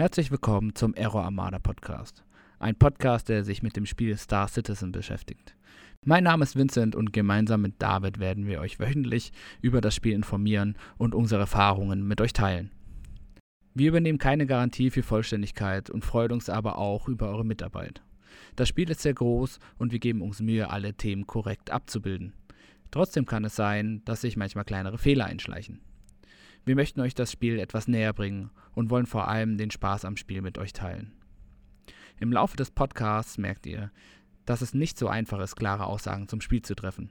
[0.00, 2.24] Herzlich willkommen zum Error Armada Podcast.
[2.58, 5.54] Ein Podcast, der sich mit dem Spiel Star Citizen beschäftigt.
[6.06, 10.14] Mein Name ist Vincent und gemeinsam mit David werden wir euch wöchentlich über das Spiel
[10.14, 12.70] informieren und unsere Erfahrungen mit euch teilen.
[13.74, 18.02] Wir übernehmen keine Garantie für Vollständigkeit und freuen uns aber auch über eure Mitarbeit.
[18.56, 22.32] Das Spiel ist sehr groß und wir geben uns Mühe, alle Themen korrekt abzubilden.
[22.90, 25.82] Trotzdem kann es sein, dass sich manchmal kleinere Fehler einschleichen.
[26.66, 30.18] Wir möchten euch das Spiel etwas näher bringen und wollen vor allem den Spaß am
[30.18, 31.12] Spiel mit euch teilen.
[32.18, 33.90] Im Laufe des Podcasts merkt ihr,
[34.44, 37.10] dass es nicht so einfach ist, klare Aussagen zum Spiel zu treffen.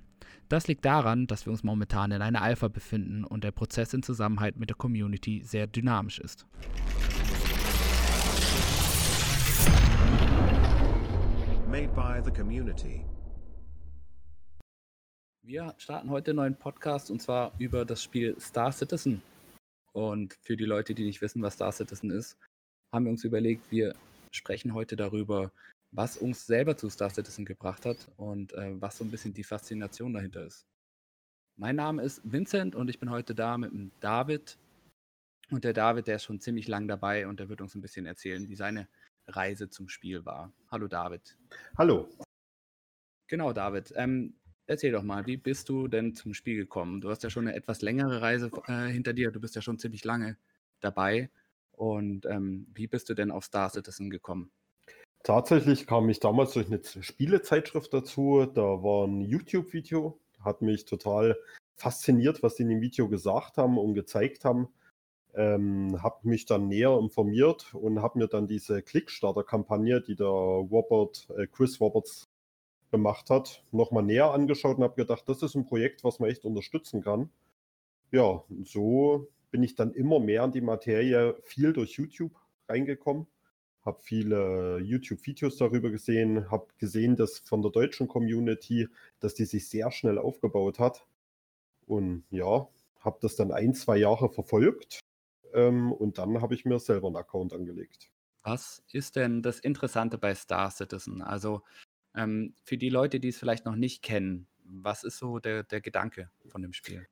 [0.50, 4.04] Das liegt daran, dass wir uns momentan in einer Alpha befinden und der Prozess in
[4.04, 6.46] Zusammenhalt mit der Community sehr dynamisch ist.
[11.68, 13.04] Made by the community.
[15.42, 19.24] Wir starten heute einen neuen Podcast und zwar über das Spiel Star Citizen.
[19.94, 22.38] Und für die Leute, die nicht wissen, was Star Citizen ist,
[22.94, 23.96] haben wir uns überlegt, wir
[24.32, 25.52] sprechen heute darüber,
[25.92, 29.44] was uns selber zu Star Citizen gebracht hat und äh, was so ein bisschen die
[29.44, 30.66] Faszination dahinter ist.
[31.58, 34.58] Mein Name ist Vincent und ich bin heute da mit dem David.
[35.52, 38.06] Und der David, der ist schon ziemlich lang dabei und der wird uns ein bisschen
[38.06, 38.88] erzählen, wie seine
[39.28, 40.54] Reise zum Spiel war.
[40.72, 41.38] Hallo David.
[41.78, 42.08] Hallo.
[43.28, 43.92] Genau, David.
[43.96, 44.36] Ähm,
[44.70, 47.02] erzähl doch mal, wie bist du denn zum Spiel gekommen?
[47.02, 49.32] Du hast ja schon eine etwas längere Reise äh, hinter dir.
[49.32, 50.38] Du bist ja schon ziemlich lange
[50.80, 51.30] dabei.
[51.72, 54.52] Und ähm, wie bist du denn auf Star Citizen gekommen?
[55.24, 58.46] Tatsächlich kam ich damals durch eine Spielezeitschrift dazu.
[58.46, 61.38] Da war ein YouTube-Video, hat mich total
[61.76, 64.70] fasziniert, was die in dem Video gesagt haben und gezeigt haben.
[65.34, 71.28] Ähm, habe mich dann näher informiert und habe mir dann diese Clickstarter-Kampagne, die der Robert,
[71.38, 72.29] äh, Chris Roberts
[72.92, 76.46] gemacht hat, nochmal näher angeschaut und habe gedacht, das ist ein Projekt, was man echt
[76.46, 77.30] unterstützen kann.
[78.12, 82.34] Ja, so bin ich dann immer mehr in die Materie viel durch YouTube
[82.68, 83.28] reingekommen,
[83.84, 88.88] habe viele YouTube-Videos darüber gesehen, habe gesehen, dass von der deutschen Community,
[89.20, 91.06] dass die sich sehr schnell aufgebaut hat.
[91.86, 92.68] Und ja,
[93.00, 95.00] habe das dann ein, zwei Jahre verfolgt
[95.54, 98.12] ähm, und dann habe ich mir selber einen Account angelegt.
[98.44, 101.22] Was ist denn das Interessante bei Star Citizen?
[101.22, 101.64] Also
[102.20, 105.82] ähm, für die Leute, die es vielleicht noch nicht kennen, was ist so der, der
[105.82, 107.08] Gedanke von dem Spiel?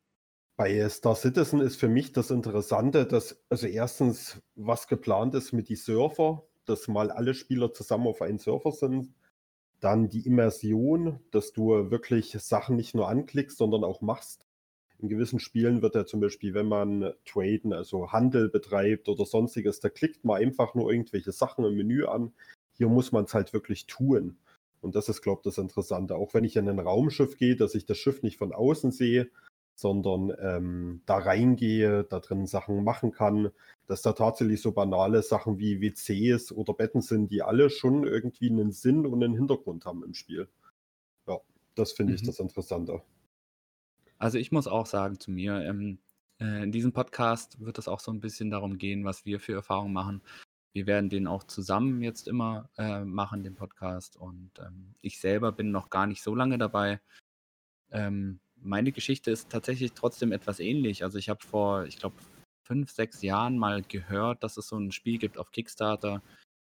[0.58, 5.70] Bei Star Citizen ist für mich das Interessante, dass also erstens, was geplant ist mit
[5.70, 9.14] die Surfer, dass mal alle Spieler zusammen auf einen Surfer sind.
[9.80, 14.48] Dann die Immersion, dass du wirklich Sachen nicht nur anklickst, sondern auch machst.
[14.98, 19.80] In gewissen Spielen wird ja zum Beispiel, wenn man Traden, also Handel betreibt oder sonstiges,
[19.80, 22.34] da klickt man einfach nur irgendwelche Sachen im Menü an.
[22.74, 24.40] Hier muss man es halt wirklich tun.
[24.82, 26.16] Und das ist, glaube ich, das Interessante.
[26.16, 29.30] Auch wenn ich in ein Raumschiff gehe, dass ich das Schiff nicht von außen sehe,
[29.76, 33.52] sondern ähm, da reingehe, da drin Sachen machen kann,
[33.86, 38.50] dass da tatsächlich so banale Sachen wie WCs oder Betten sind, die alle schon irgendwie
[38.50, 40.48] einen Sinn und einen Hintergrund haben im Spiel.
[41.28, 41.40] Ja,
[41.76, 42.16] das finde mhm.
[42.16, 43.02] ich das Interessante.
[44.18, 46.00] Also ich muss auch sagen zu mir, ähm,
[46.40, 49.54] äh, in diesem Podcast wird es auch so ein bisschen darum gehen, was wir für
[49.54, 50.22] Erfahrungen machen.
[50.78, 54.16] Wir werden den auch zusammen jetzt immer äh, machen, den Podcast.
[54.16, 57.02] Und ähm, ich selber bin noch gar nicht so lange dabei.
[57.90, 61.04] Ähm, meine Geschichte ist tatsächlich trotzdem etwas ähnlich.
[61.04, 62.18] Also ich habe vor, ich glaube,
[62.64, 66.22] fünf, sechs Jahren mal gehört, dass es so ein Spiel gibt auf Kickstarter,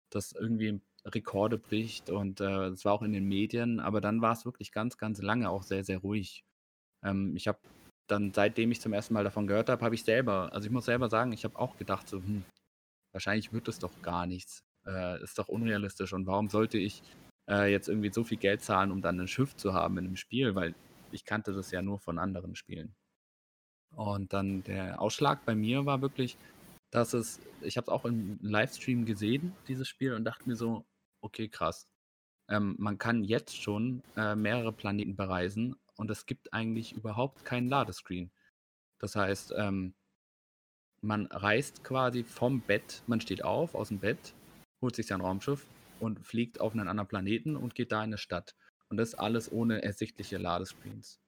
[0.09, 4.31] das irgendwie Rekorde bricht und es äh, war auch in den Medien, aber dann war
[4.31, 6.45] es wirklich ganz, ganz lange auch sehr, sehr ruhig.
[7.03, 7.59] Ähm, ich habe
[8.07, 10.85] dann, seitdem ich zum ersten Mal davon gehört habe, habe ich selber, also ich muss
[10.85, 12.45] selber sagen, ich habe auch gedacht, so, hm,
[13.11, 14.63] wahrscheinlich wird es doch gar nichts.
[14.85, 16.13] Äh, ist doch unrealistisch.
[16.13, 17.01] Und warum sollte ich
[17.49, 20.15] äh, jetzt irgendwie so viel Geld zahlen, um dann ein Schiff zu haben in einem
[20.15, 20.55] Spiel?
[20.55, 20.75] Weil
[21.11, 22.95] ich kannte das ja nur von anderen Spielen.
[23.95, 26.37] Und dann der Ausschlag bei mir war wirklich,
[26.91, 30.85] dass es, ich habe es auch im Livestream gesehen, dieses Spiel, und dachte mir so,
[31.21, 31.87] okay, krass.
[32.49, 37.69] Ähm, man kann jetzt schon äh, mehrere Planeten bereisen und es gibt eigentlich überhaupt keinen
[37.69, 38.31] Ladescreen.
[38.99, 39.93] Das heißt, ähm,
[41.01, 44.33] man reist quasi vom Bett, man steht auf aus dem Bett,
[44.81, 45.65] holt sich sein Raumschiff
[45.99, 48.55] und fliegt auf einen anderen Planeten und geht da in eine Stadt.
[48.89, 51.19] Und das alles ohne ersichtliche Ladescreens.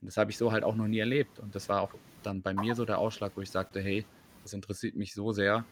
[0.00, 1.38] Und das habe ich so halt auch noch nie erlebt.
[1.38, 4.06] Und das war auch dann bei mir so der Ausschlag, wo ich sagte, hey,
[4.42, 5.64] das interessiert mich so sehr,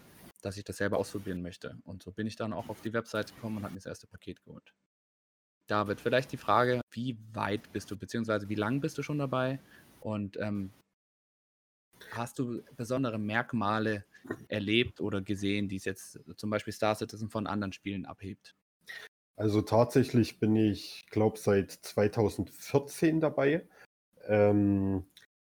[0.42, 1.78] dass ich das selber ausprobieren möchte.
[1.84, 4.06] Und so bin ich dann auch auf die Website gekommen und habe mir das erste
[4.06, 4.72] Paket geholt.
[5.66, 9.60] David, vielleicht die Frage, wie weit bist du, beziehungsweise wie lang bist du schon dabei?
[10.00, 10.72] Und ähm,
[12.12, 14.04] Hast du besondere Merkmale
[14.48, 18.54] erlebt oder gesehen, die es jetzt zum Beispiel Star Citizen von anderen Spielen abhebt?
[19.36, 23.66] Also tatsächlich bin ich, glaube seit 2014 dabei.
[24.26, 25.06] Ähm,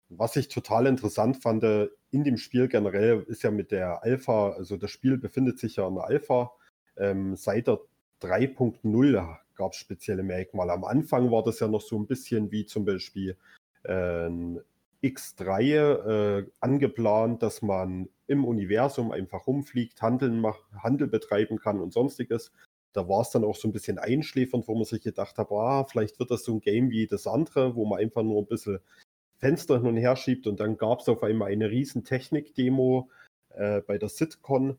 [0.09, 1.65] was ich total interessant fand,
[2.11, 5.89] in dem Spiel generell ist ja mit der Alpha, also das Spiel befindet sich ja
[5.89, 6.53] in der Alpha.
[6.97, 7.81] Ähm, seit der
[8.21, 10.73] 3.0 gab es spezielle Merkmale.
[10.73, 13.37] Am Anfang war das ja noch so ein bisschen wie zum Beispiel
[13.85, 14.31] äh,
[15.03, 20.45] X3 äh, angeplant, dass man im Universum einfach rumfliegt, Handeln
[20.83, 22.53] Handel betreiben kann und sonstiges.
[22.93, 25.85] Da war es dann auch so ein bisschen einschläfernd, wo man sich gedacht hat, ah,
[25.85, 28.81] vielleicht wird das so ein Game wie das andere, wo man einfach nur ein bisschen
[29.39, 33.09] Fenster hin und her schiebt und dann gab es auf einmal eine riesen Technik-Demo
[33.51, 34.77] äh, bei der SitCon,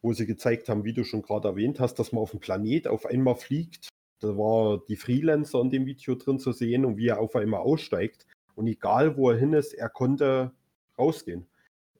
[0.00, 2.88] wo sie gezeigt haben, wie du schon gerade erwähnt hast, dass man auf dem Planet
[2.88, 3.88] auf einmal fliegt.
[4.20, 7.60] Da war die Freelancer in dem Video drin zu sehen und wie er auf einmal
[7.60, 8.26] aussteigt.
[8.58, 10.50] Und egal wo er hin ist, er konnte
[10.98, 11.46] rausgehen.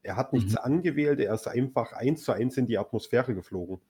[0.02, 0.58] Er hat nichts mhm.
[0.58, 3.80] angewählt, er ist einfach eins zu eins in die Atmosphäre geflogen.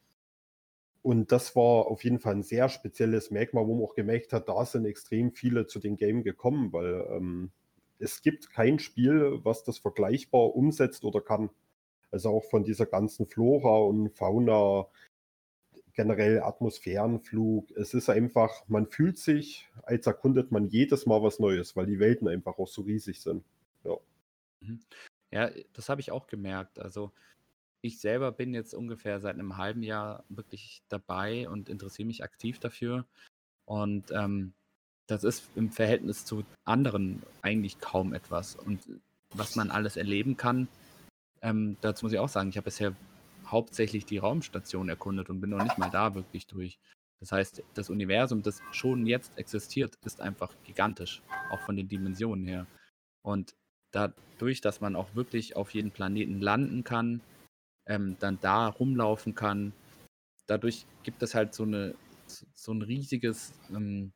[1.00, 4.50] Und das war auf jeden Fall ein sehr spezielles Merkmal, wo man auch gemerkt hat,
[4.50, 7.53] da sind extrem viele zu den Game gekommen, weil ähm,
[7.99, 11.49] es gibt kein Spiel, was das vergleichbar umsetzt oder kann.
[12.11, 14.88] Also auch von dieser ganzen Flora und Fauna,
[15.99, 17.73] generell Atmosphärenflug.
[17.73, 21.99] Es ist einfach, man fühlt sich, als erkundet man jedes Mal was Neues, weil die
[21.99, 23.43] Welten einfach auch so riesig sind.
[23.83, 23.97] Ja,
[24.61, 24.79] mhm.
[25.33, 26.79] ja das habe ich auch gemerkt.
[26.79, 27.11] Also
[27.81, 32.61] ich selber bin jetzt ungefähr seit einem halben Jahr wirklich dabei und interessiere mich aktiv
[32.61, 33.05] dafür.
[33.65, 34.53] Und ähm,
[35.09, 38.55] das ist im Verhältnis zu anderen eigentlich kaum etwas.
[38.55, 38.87] Und
[39.35, 40.69] was man alles erleben kann,
[41.43, 42.95] ähm, dazu muss ich auch sagen, ich habe bisher
[43.50, 46.79] hauptsächlich die Raumstation erkundet und bin noch nicht mal da wirklich durch.
[47.21, 52.47] Das heißt, das Universum, das schon jetzt existiert, ist einfach gigantisch, auch von den Dimensionen
[52.47, 52.67] her.
[53.23, 53.56] Und
[53.91, 57.21] dadurch, dass man auch wirklich auf jeden Planeten landen kann,
[57.87, 59.73] ähm, dann da rumlaufen kann,
[60.47, 61.95] dadurch gibt es halt so eine
[62.55, 64.12] so ein riesiges ähm,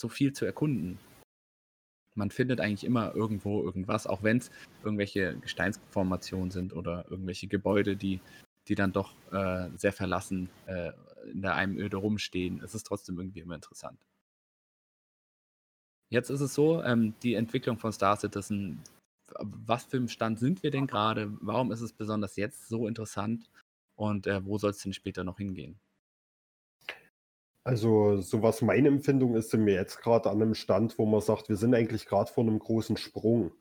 [0.00, 0.98] so viel zu erkunden.
[2.14, 4.50] Man findet eigentlich immer irgendwo irgendwas, auch wenn es
[4.82, 8.20] irgendwelche Gesteinsformationen sind oder irgendwelche Gebäude, die,
[8.68, 10.92] die dann doch äh, sehr verlassen äh,
[11.30, 12.60] in der Einöde rumstehen.
[12.62, 13.98] Es ist trotzdem irgendwie immer interessant.
[16.10, 18.82] Jetzt ist es so, ähm, die Entwicklung von Star Citizen,
[19.40, 21.30] was für ein Stand sind wir denn gerade?
[21.40, 23.50] Warum ist es besonders jetzt so interessant?
[23.94, 25.78] Und äh, wo soll es denn später noch hingehen?
[27.64, 31.20] Also, so was meine Empfindung ist, sind wir jetzt gerade an einem Stand, wo man
[31.20, 33.52] sagt, wir sind eigentlich gerade vor einem großen Sprung.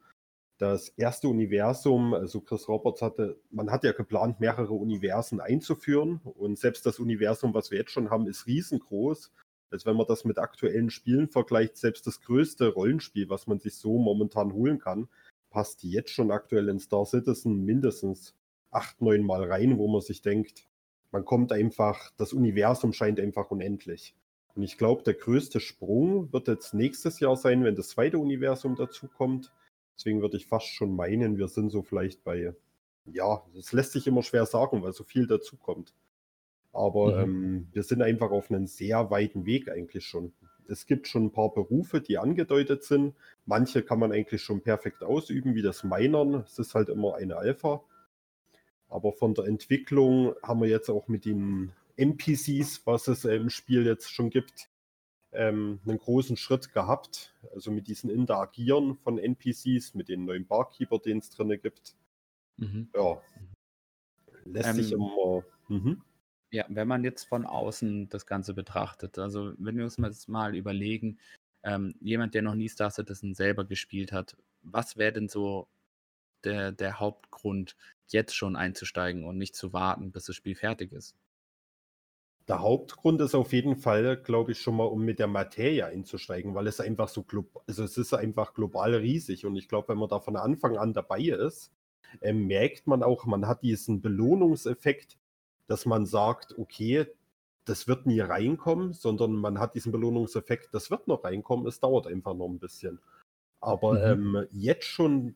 [0.58, 6.58] Das erste Universum, also Chris Roberts hatte, man hat ja geplant, mehrere Universen einzuführen und
[6.58, 9.32] selbst das Universum, was wir jetzt schon haben, ist riesengroß.
[9.70, 13.76] Also wenn man das mit aktuellen Spielen vergleicht, selbst das größte Rollenspiel, was man sich
[13.76, 15.08] so momentan holen kann,
[15.50, 18.34] passt jetzt schon aktuell in Star Citizen mindestens
[18.72, 20.68] acht, neun Mal rein, wo man sich denkt,
[21.12, 24.16] man kommt einfach, das Universum scheint einfach unendlich.
[24.56, 28.76] Und ich glaube, der größte Sprung wird jetzt nächstes Jahr sein, wenn das zweite Universum
[28.76, 29.54] dazukommt.
[29.98, 32.54] Deswegen würde ich fast schon meinen, wir sind so vielleicht bei,
[33.06, 35.94] ja, das lässt sich immer schwer sagen, weil so viel dazukommt.
[36.72, 37.34] Aber mhm.
[37.34, 40.34] ähm, wir sind einfach auf einem sehr weiten Weg eigentlich schon.
[40.70, 43.16] Es gibt schon ein paar Berufe, die angedeutet sind.
[43.46, 46.44] Manche kann man eigentlich schon perfekt ausüben, wie das Minern.
[46.46, 47.82] Es ist halt immer eine Alpha.
[48.90, 53.86] Aber von der Entwicklung haben wir jetzt auch mit den NPCs, was es im Spiel
[53.86, 54.70] jetzt schon gibt,
[55.38, 57.34] ähm, einen großen Schritt gehabt.
[57.54, 61.96] Also mit diesen Interagieren von NPCs, mit den neuen Barkeeper, den es drin gibt.
[62.58, 62.90] Mhm.
[62.94, 63.22] Ja.
[64.46, 65.44] Lässt ähm, sich immer.
[65.68, 66.02] Mhm.
[66.52, 70.56] Ja, wenn man jetzt von außen das Ganze betrachtet, also wenn wir uns jetzt mal
[70.56, 71.20] überlegen,
[71.64, 75.68] ähm, jemand, der noch nie Star Citizen selber gespielt hat, was wäre denn so
[76.46, 77.76] der, der Hauptgrund,
[78.08, 81.16] jetzt schon einzusteigen und nicht zu warten, bis das Spiel fertig ist?
[82.48, 86.56] Der Hauptgrund ist auf jeden Fall, glaube ich, schon mal, um mit der Materie einzusteigen,
[86.56, 89.98] weil es einfach so global, also es ist einfach global riesig und ich glaube, wenn
[89.98, 91.74] man da von Anfang an dabei ist,
[92.22, 95.18] äh, merkt man auch, man hat diesen Belohnungseffekt,
[95.68, 97.08] dass man sagt, okay,
[97.66, 102.08] das wird nie reinkommen, sondern man hat diesen Belohnungseffekt, das wird noch reinkommen, es dauert
[102.08, 103.02] einfach noch ein bisschen.
[103.60, 104.36] Aber mhm.
[104.38, 105.36] ähm, jetzt schon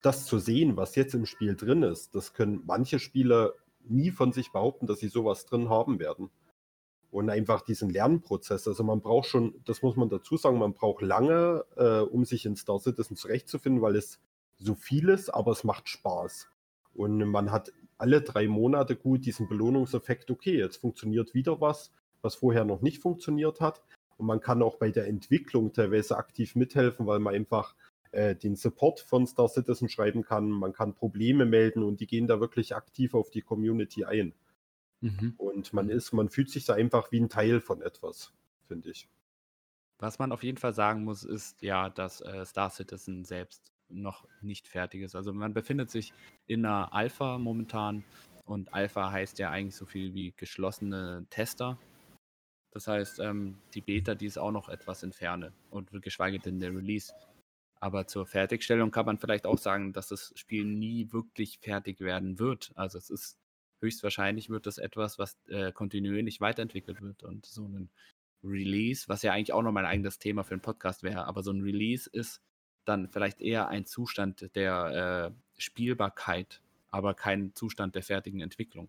[0.00, 3.52] das zu sehen, was jetzt im Spiel drin ist, das können manche Spieler
[3.84, 6.30] nie von sich behaupten, dass sie sowas drin haben werden.
[7.12, 8.66] Und einfach diesen Lernprozess.
[8.66, 12.46] Also man braucht schon, das muss man dazu sagen, man braucht lange, äh, um sich
[12.46, 14.18] in Star Citizen zurechtzufinden, weil es
[14.58, 16.48] so viel ist, aber es macht Spaß.
[16.94, 21.92] Und man hat alle drei Monate gut diesen Belohnungseffekt, okay, jetzt funktioniert wieder was,
[22.22, 23.82] was vorher noch nicht funktioniert hat.
[24.16, 27.74] Und man kann auch bei der Entwicklung teilweise aktiv mithelfen, weil man einfach
[28.12, 30.48] äh, den Support von Star Citizen schreiben kann.
[30.48, 34.34] Man kann Probleme melden und die gehen da wirklich aktiv auf die Community ein.
[35.02, 35.34] Mhm.
[35.36, 38.32] Und man ist, man fühlt sich da einfach wie ein Teil von etwas,
[38.66, 39.08] finde ich.
[39.98, 44.26] Was man auf jeden Fall sagen muss, ist ja, dass äh, Star Citizen selbst noch
[44.40, 45.14] nicht fertig ist.
[45.14, 46.14] Also man befindet sich
[46.46, 48.04] in einer Alpha momentan
[48.44, 51.78] und Alpha heißt ja eigentlich so viel wie geschlossene Tester.
[52.70, 56.60] Das heißt, ähm, die Beta, die ist auch noch etwas in Ferne und geschweige denn
[56.60, 57.12] der Release.
[57.80, 62.38] Aber zur Fertigstellung kann man vielleicht auch sagen, dass das Spiel nie wirklich fertig werden
[62.38, 62.72] wird.
[62.76, 63.41] Also es ist
[63.82, 67.22] höchstwahrscheinlich wird das etwas, was äh, kontinuierlich weiterentwickelt wird.
[67.22, 67.90] Und so ein
[68.44, 71.52] Release, was ja eigentlich auch noch mein eigenes Thema für einen Podcast wäre, aber so
[71.52, 72.40] ein Release ist
[72.84, 76.60] dann vielleicht eher ein Zustand der äh, Spielbarkeit,
[76.90, 78.88] aber kein Zustand der fertigen Entwicklung.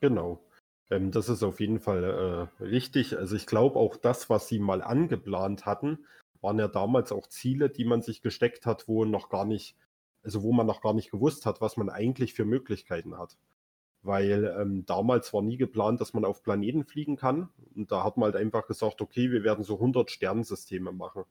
[0.00, 0.44] Genau.
[0.90, 3.16] Ähm, das ist auf jeden Fall äh, richtig.
[3.18, 6.06] Also ich glaube auch das, was Sie mal angeplant hatten,
[6.40, 9.76] waren ja damals auch Ziele, die man sich gesteckt hat, wo noch gar nicht,
[10.24, 13.36] also wo man noch gar nicht gewusst hat, was man eigentlich für Möglichkeiten hat.
[14.02, 17.48] Weil ähm, damals war nie geplant, dass man auf Planeten fliegen kann.
[17.74, 21.24] Und da hat man halt einfach gesagt, okay, wir werden so 100 Sternensysteme machen.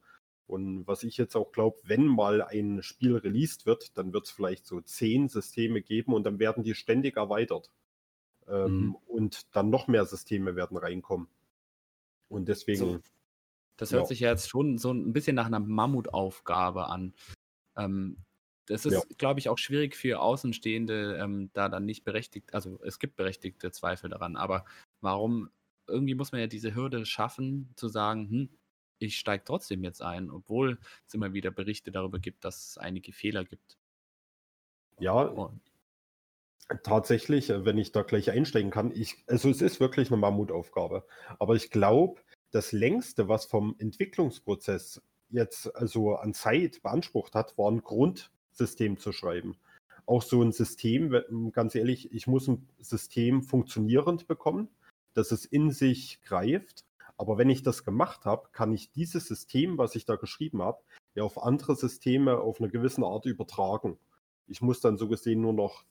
[0.48, 4.32] Und was ich jetzt auch glaube, wenn mal ein Spiel released wird, dann wird es
[4.32, 7.72] vielleicht so 10 Systeme geben und dann werden die ständig erweitert.
[8.48, 8.96] Ähm, mhm.
[9.08, 11.28] Und dann noch mehr Systeme werden reinkommen.
[12.28, 12.80] Und deswegen.
[12.80, 13.00] So.
[13.78, 14.08] Das hört ja.
[14.08, 17.14] sich ja jetzt schon so ein bisschen nach einer Mammutaufgabe an.
[17.76, 18.18] Ähm,
[18.66, 19.02] das ist, ja.
[19.18, 23.72] glaube ich, auch schwierig für Außenstehende, ähm, da dann nicht berechtigt, also es gibt berechtigte
[23.72, 24.66] Zweifel daran, aber
[25.02, 25.50] warum,
[25.88, 28.50] irgendwie muss man ja diese Hürde schaffen, zu sagen, hm,
[29.00, 33.12] ich steige trotzdem jetzt ein, obwohl es immer wieder Berichte darüber gibt, dass es einige
[33.12, 33.78] Fehler gibt.
[35.00, 35.60] Ja, Und.
[36.84, 41.06] tatsächlich, äh, wenn ich da gleich einsteigen kann, ich, also es ist wirklich eine Mammutaufgabe,
[41.40, 47.70] aber ich glaube, das längste, was vom Entwicklungsprozess jetzt also an Zeit beansprucht hat, war
[47.70, 47.84] ein
[48.54, 49.56] Grundsystem zu schreiben.
[50.06, 54.70] Auch so ein System, ganz ehrlich, ich muss ein System funktionierend bekommen,
[55.16, 56.86] dass es in sich greift.
[57.18, 60.82] Aber wenn ich das gemacht habe, kann ich dieses System, was ich da geschrieben habe,
[61.16, 63.98] ja auf andere Systeme auf eine gewisse Art übertragen.
[64.48, 65.84] Ich muss dann so gesehen nur noch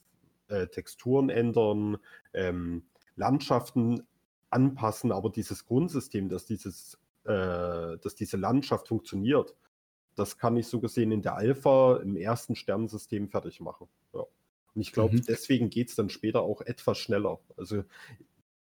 [0.48, 1.98] äh, Texturen ändern,
[2.32, 2.84] ähm,
[3.16, 4.06] Landschaften
[4.50, 9.54] anpassen, aber dieses Grundsystem, dass, dieses, äh, dass diese Landschaft funktioniert,
[10.14, 13.88] das kann ich so gesehen in der Alpha im ersten Sternensystem fertig machen.
[14.12, 14.20] Ja.
[14.74, 15.24] Und ich glaube, mhm.
[15.26, 17.40] deswegen geht es dann später auch etwas schneller.
[17.56, 17.84] Also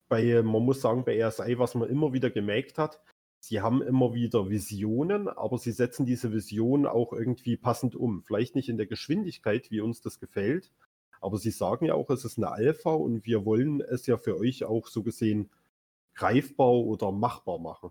[0.08, 3.00] bei, man muss sagen, bei RSI, was man immer wieder gemerkt hat,
[3.40, 8.22] sie haben immer wieder Visionen, aber sie setzen diese Visionen auch irgendwie passend um.
[8.22, 10.72] Vielleicht nicht in der Geschwindigkeit, wie uns das gefällt,
[11.20, 14.38] aber sie sagen ja auch, es ist eine Alpha und wir wollen es ja für
[14.38, 15.50] euch auch so gesehen
[16.14, 17.90] greifbar oder machbar machen.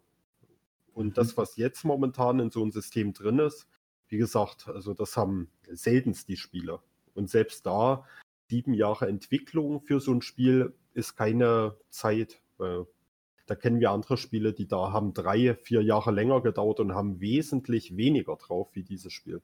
[0.98, 1.38] Und das, mhm.
[1.38, 3.68] was jetzt momentan in so einem System drin ist,
[4.08, 6.82] wie gesagt, also das haben seltenst die Spieler.
[7.14, 8.04] Und selbst da,
[8.50, 12.42] sieben Jahre Entwicklung für so ein Spiel ist keine Zeit.
[12.58, 17.20] Da kennen wir andere Spiele, die da haben drei, vier Jahre länger gedauert und haben
[17.20, 19.44] wesentlich weniger drauf wie dieses Spiel.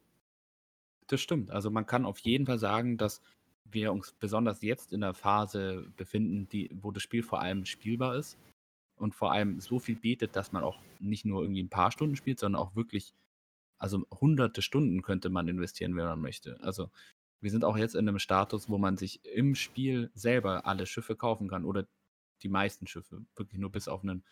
[1.06, 1.52] Das stimmt.
[1.52, 3.22] Also man kann auf jeden Fall sagen, dass
[3.66, 8.16] wir uns besonders jetzt in der Phase befinden, die, wo das Spiel vor allem spielbar
[8.16, 8.40] ist
[8.98, 12.16] und vor allem so viel bietet, dass man auch nicht nur irgendwie ein paar Stunden
[12.16, 13.14] spielt, sondern auch wirklich,
[13.80, 16.60] also hunderte Stunden könnte man investieren, wenn man möchte.
[16.62, 16.90] Also
[17.42, 21.16] wir sind auch jetzt in einem Status, wo man sich im Spiel selber alle Schiffe
[21.16, 21.86] kaufen kann oder
[22.42, 24.24] die meisten Schiffe, wirklich nur bis auf einen,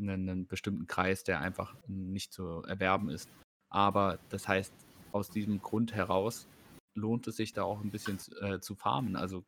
[0.00, 3.28] einen, einen bestimmten Kreis, der einfach nicht zu erwerben ist.
[3.68, 4.74] Aber das heißt,
[5.12, 6.48] aus diesem Grund heraus
[6.94, 9.44] lohnt es sich da auch ein bisschen äh, zu farmen, also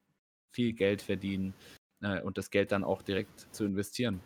[0.52, 1.54] viel Geld verdienen
[2.02, 4.20] äh, und das Geld dann auch direkt zu investieren.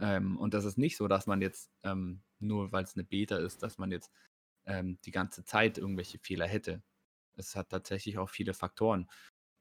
[0.00, 3.36] Ähm, und das ist nicht so, dass man jetzt, ähm, nur weil es eine Beta
[3.36, 4.10] ist, dass man jetzt
[4.66, 6.82] ähm, die ganze Zeit irgendwelche Fehler hätte.
[7.36, 9.08] Es hat tatsächlich auch viele Faktoren.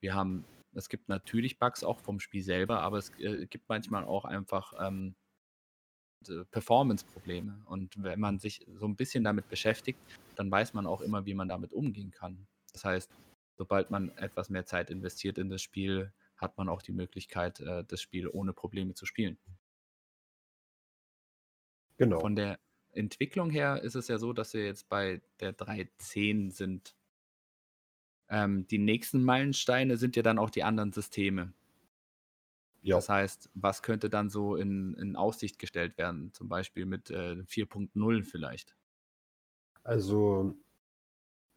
[0.02, 4.06] Wir haben, es gibt natürlich Bugs auch vom Spiel selber, aber es äh, gibt manchmal
[4.06, 5.16] auch einfach ähm,
[6.52, 7.64] Performance-Probleme.
[7.66, 10.00] Und wenn man sich so ein bisschen damit beschäftigt,
[10.36, 12.48] dann weiß man auch immer, wie man damit umgehen kann.
[12.72, 13.12] Das heißt,
[13.58, 17.84] sobald man etwas mehr Zeit investiert in das Spiel, hat man auch die Möglichkeit, äh,
[17.86, 19.38] das Spiel ohne Probleme zu spielen.
[21.98, 22.20] Genau.
[22.20, 22.60] Von der
[22.92, 26.96] Entwicklung her ist es ja so, dass wir jetzt bei der 3.10 sind.
[28.30, 31.54] Ähm, die nächsten Meilensteine sind ja dann auch die anderen Systeme.
[32.82, 32.98] Ja.
[32.98, 36.34] Das heißt, was könnte dann so in, in Aussicht gestellt werden?
[36.34, 38.76] Zum Beispiel mit äh, 4.0 vielleicht.
[39.84, 40.56] Also,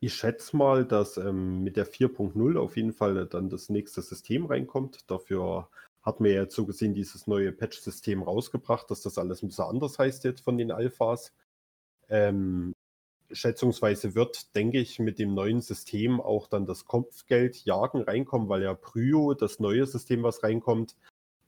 [0.00, 4.46] ich schätze mal, dass ähm, mit der 4.0 auf jeden Fall dann das nächste System
[4.46, 5.10] reinkommt.
[5.10, 5.68] Dafür
[6.06, 9.98] hat mir jetzt so gesehen dieses neue Patch-System rausgebracht, dass das alles ein bisschen anders
[9.98, 11.32] heißt jetzt von den Alphas.
[12.08, 12.72] Ähm,
[13.32, 18.62] schätzungsweise wird, denke ich, mit dem neuen System auch dann das Kopfgeld jagen reinkommen, weil
[18.62, 20.96] ja Pryo, das neue System, was reinkommt,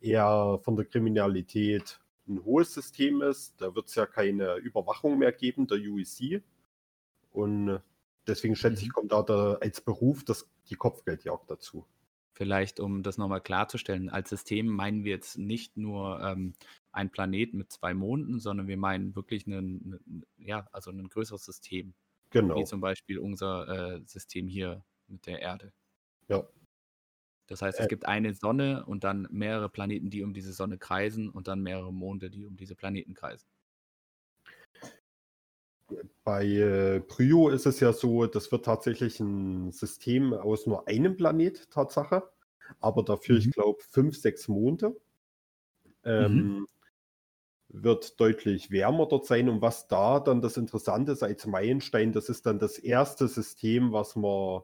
[0.01, 3.55] eher von der Kriminalität ein hohes System ist.
[3.61, 6.43] Da wird es ja keine Überwachung mehr geben, der UEC.
[7.33, 7.81] Und
[8.27, 8.93] deswegen schätze ich, Mhm.
[8.93, 11.87] kommt da, da als Beruf das, die Kopfgeldjagd dazu.
[12.39, 16.55] Vielleicht, um das nochmal klarzustellen, als System meinen wir jetzt nicht nur ähm,
[16.93, 21.95] einen Planeten mit zwei Monden, sondern wir meinen wirklich einen, ja, also ein größeres System,
[22.53, 22.65] wie Genau.
[22.65, 25.73] zum Beispiel unser äh, System hier mit der Erde.
[26.29, 26.49] Ja.
[27.49, 30.79] Das heißt, Äh, es gibt eine Sonne und dann mehrere Planeten, die um diese Sonne
[30.79, 33.49] kreisen und dann mehrere Monde, die um diese Planeten kreisen.
[36.29, 41.17] Bei äh, Pryo ist es ja so, das wird tatsächlich ein System aus nur einem
[41.17, 42.29] Planet, Tatsache.
[42.81, 43.53] Aber dafür, ich Mhm.
[43.53, 44.95] glaube, fünf, sechs Monde.
[46.05, 46.67] Ähm,
[47.71, 49.49] wird deutlich wärmer dort sein.
[49.49, 53.93] Und was da dann das Interessante ist als Meilenstein, das ist dann das erste System,
[53.93, 54.61] was man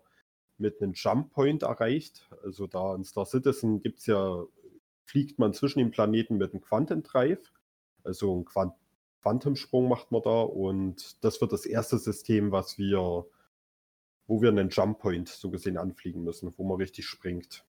[0.58, 2.28] mit einem Jump Point erreicht.
[2.42, 4.44] Also da in Star Citizen gibt es ja,
[5.06, 7.52] fliegt man zwischen den Planeten mit einem Quantum Drive.
[8.04, 8.74] Also ein Quant
[9.24, 13.24] Quantumsprung macht man da und das wird das erste System, was wir,
[14.26, 17.64] wo wir einen Jump Point so gesehen anfliegen müssen, wo man richtig springt.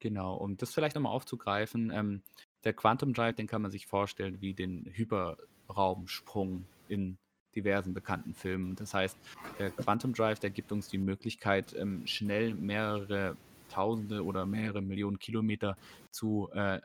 [0.00, 2.22] Genau, um das vielleicht nochmal aufzugreifen, ähm,
[2.64, 7.18] der Quantum Drive, den kann man sich vorstellen wie den Hyperraumsprung in
[7.54, 8.74] diversen bekannten Filmen.
[8.74, 9.16] Das heißt,
[9.60, 13.36] der Quantum Drive, der gibt uns die Möglichkeit, ähm, schnell mehrere
[13.68, 15.76] Tausende oder mehrere Millionen Kilometer
[16.10, 16.80] zu, äh,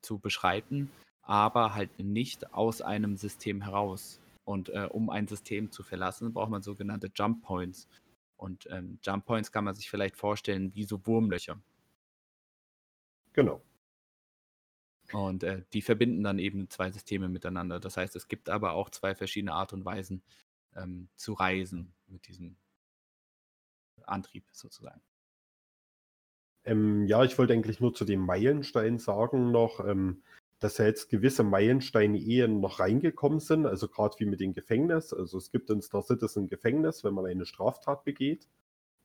[0.00, 0.92] zu beschreiten,
[1.28, 4.18] aber halt nicht aus einem System heraus.
[4.44, 7.86] Und äh, um ein System zu verlassen, braucht man sogenannte Jump Points.
[8.38, 11.60] Und ähm, Jump Points kann man sich vielleicht vorstellen wie so Wurmlöcher.
[13.34, 13.62] Genau.
[15.12, 17.78] Und äh, die verbinden dann eben zwei Systeme miteinander.
[17.78, 20.22] Das heißt, es gibt aber auch zwei verschiedene Art und Weisen
[20.76, 22.56] ähm, zu reisen mit diesem
[24.06, 25.02] Antrieb sozusagen.
[26.64, 30.22] Ähm, ja, ich wollte eigentlich nur zu dem Meilenstein sagen noch, ähm,
[30.60, 35.12] dass ja jetzt gewisse Meilensteine eher noch reingekommen sind, also gerade wie mit dem Gefängnis.
[35.12, 38.48] Also es gibt in Star Citizen Gefängnis, wenn man eine Straftat begeht,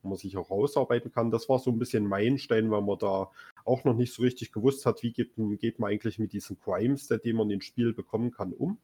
[0.02, 1.30] wo man sich auch rausarbeiten kann.
[1.30, 3.30] Das war so ein bisschen Meilenstein, weil man da
[3.64, 7.08] auch noch nicht so richtig gewusst hat, wie geht, geht man eigentlich mit diesen Crimes,
[7.08, 8.78] die man in Spiel bekommen kann, um.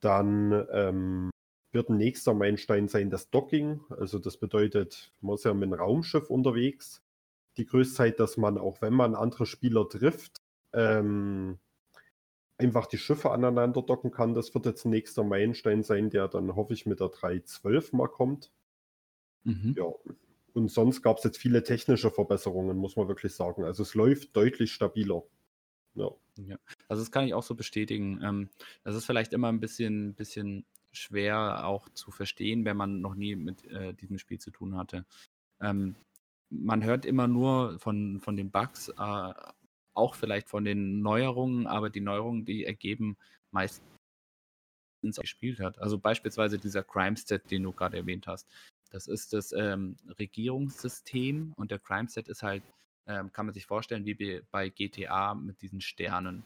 [0.00, 1.30] Dann ähm,
[1.72, 3.80] wird ein nächster Meilenstein sein das Docking.
[3.90, 7.02] Also das bedeutet, man ist ja mit einem Raumschiff unterwegs.
[7.58, 10.40] Die Größte dass man, auch wenn man andere Spieler trifft,
[10.72, 11.58] ähm,
[12.58, 14.34] einfach die Schiffe aneinander docken kann.
[14.34, 18.08] Das wird jetzt ein nächster Meilenstein sein, der dann hoffe ich mit der 3.12 mal
[18.08, 18.50] kommt.
[19.44, 19.74] Mhm.
[19.76, 19.92] Ja.
[20.54, 23.64] Und sonst gab es jetzt viele technische Verbesserungen, muss man wirklich sagen.
[23.64, 25.22] Also es läuft deutlich stabiler.
[25.94, 26.10] Ja.
[26.38, 26.56] Ja,
[26.88, 28.20] also das kann ich auch so bestätigen.
[28.22, 28.50] Ähm,
[28.84, 33.36] das ist vielleicht immer ein bisschen, bisschen schwer auch zu verstehen, wenn man noch nie
[33.36, 35.06] mit äh, diesem Spiel zu tun hatte.
[35.60, 35.94] Ähm,
[36.50, 39.32] man hört immer nur von, von den Bugs, äh,
[39.96, 43.16] auch vielleicht von den Neuerungen, aber die Neuerungen, die ergeben
[43.50, 43.82] meistens
[45.02, 45.78] gespielt hat.
[45.78, 48.48] Also beispielsweise dieser Crime-Stat, den du gerade erwähnt hast.
[48.90, 52.62] Das ist das ähm, Regierungssystem und der Crime-Stat ist halt
[53.06, 56.44] ähm, kann man sich vorstellen, wie bei GTA mit diesen Sternen.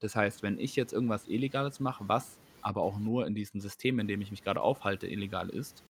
[0.00, 3.98] Das heißt, wenn ich jetzt irgendwas Illegales mache, was aber auch nur in diesem System,
[3.98, 5.84] in dem ich mich gerade aufhalte, illegal ist,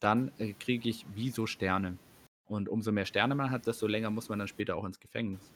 [0.00, 1.98] dann äh, kriege ich wie so Sterne.
[2.48, 5.52] Und umso mehr Sterne man hat, desto länger muss man dann später auch ins Gefängnis.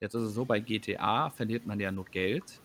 [0.00, 2.60] Jetzt ist es so, bei GTA verliert man ja nur Geld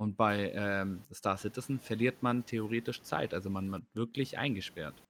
[0.00, 3.34] und bei ähm, Star Citizen verliert man theoretisch Zeit.
[3.34, 5.02] Also man wird wirklich eingesperrt.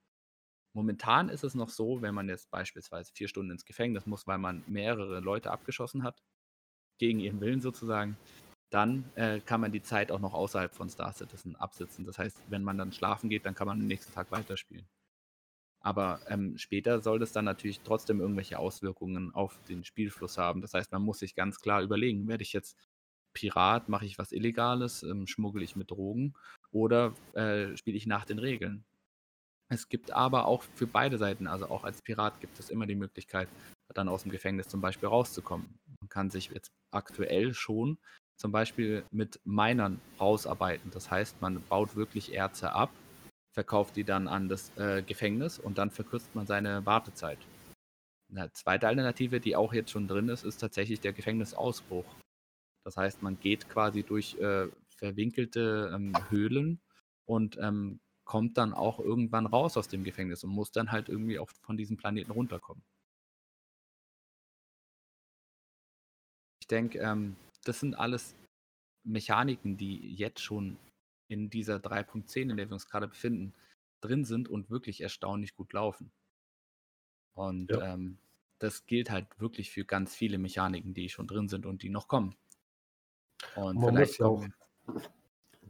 [0.73, 4.37] Momentan ist es noch so, wenn man jetzt beispielsweise vier Stunden ins Gefängnis muss, weil
[4.37, 6.21] man mehrere Leute abgeschossen hat,
[6.97, 8.17] gegen ihren Willen sozusagen,
[8.71, 12.05] dann äh, kann man die Zeit auch noch außerhalb von Star Citizen absitzen.
[12.05, 14.87] Das heißt, wenn man dann schlafen geht, dann kann man am nächsten Tag weiterspielen.
[15.81, 20.61] Aber ähm, später soll das dann natürlich trotzdem irgendwelche Auswirkungen auf den Spielfluss haben.
[20.61, 22.77] Das heißt, man muss sich ganz klar überlegen, werde ich jetzt
[23.33, 26.33] Pirat, mache ich was Illegales, ähm, schmuggle ich mit Drogen
[26.71, 28.85] oder äh, spiele ich nach den Regeln?
[29.69, 32.95] Es gibt aber auch für beide Seiten, also auch als Pirat gibt es immer die
[32.95, 33.47] Möglichkeit,
[33.93, 35.79] dann aus dem Gefängnis zum Beispiel rauszukommen.
[36.01, 37.97] Man kann sich jetzt aktuell schon
[38.35, 40.91] zum Beispiel mit Minern rausarbeiten.
[40.91, 42.89] Das heißt, man baut wirklich Erze ab,
[43.53, 47.39] verkauft die dann an das äh, Gefängnis und dann verkürzt man seine Wartezeit.
[48.29, 52.05] Eine zweite Alternative, die auch jetzt schon drin ist, ist tatsächlich der Gefängnisausbruch.
[52.85, 56.79] Das heißt, man geht quasi durch äh, verwinkelte ähm, Höhlen
[57.25, 61.39] und ähm, kommt dann auch irgendwann raus aus dem Gefängnis und muss dann halt irgendwie
[61.39, 62.83] auch von diesem Planeten runterkommen.
[66.61, 67.35] Ich denke, ähm,
[67.65, 68.35] das sind alles
[69.03, 70.77] Mechaniken, die jetzt schon
[71.31, 73.53] in dieser 3.10, in der wir uns gerade befinden,
[74.01, 76.11] drin sind und wirklich erstaunlich gut laufen.
[77.33, 77.93] Und Ja.
[77.93, 78.17] ähm,
[78.59, 82.07] das gilt halt wirklich für ganz viele Mechaniken, die schon drin sind und die noch
[82.07, 82.35] kommen.
[83.55, 84.45] Und Man vielleicht muss auch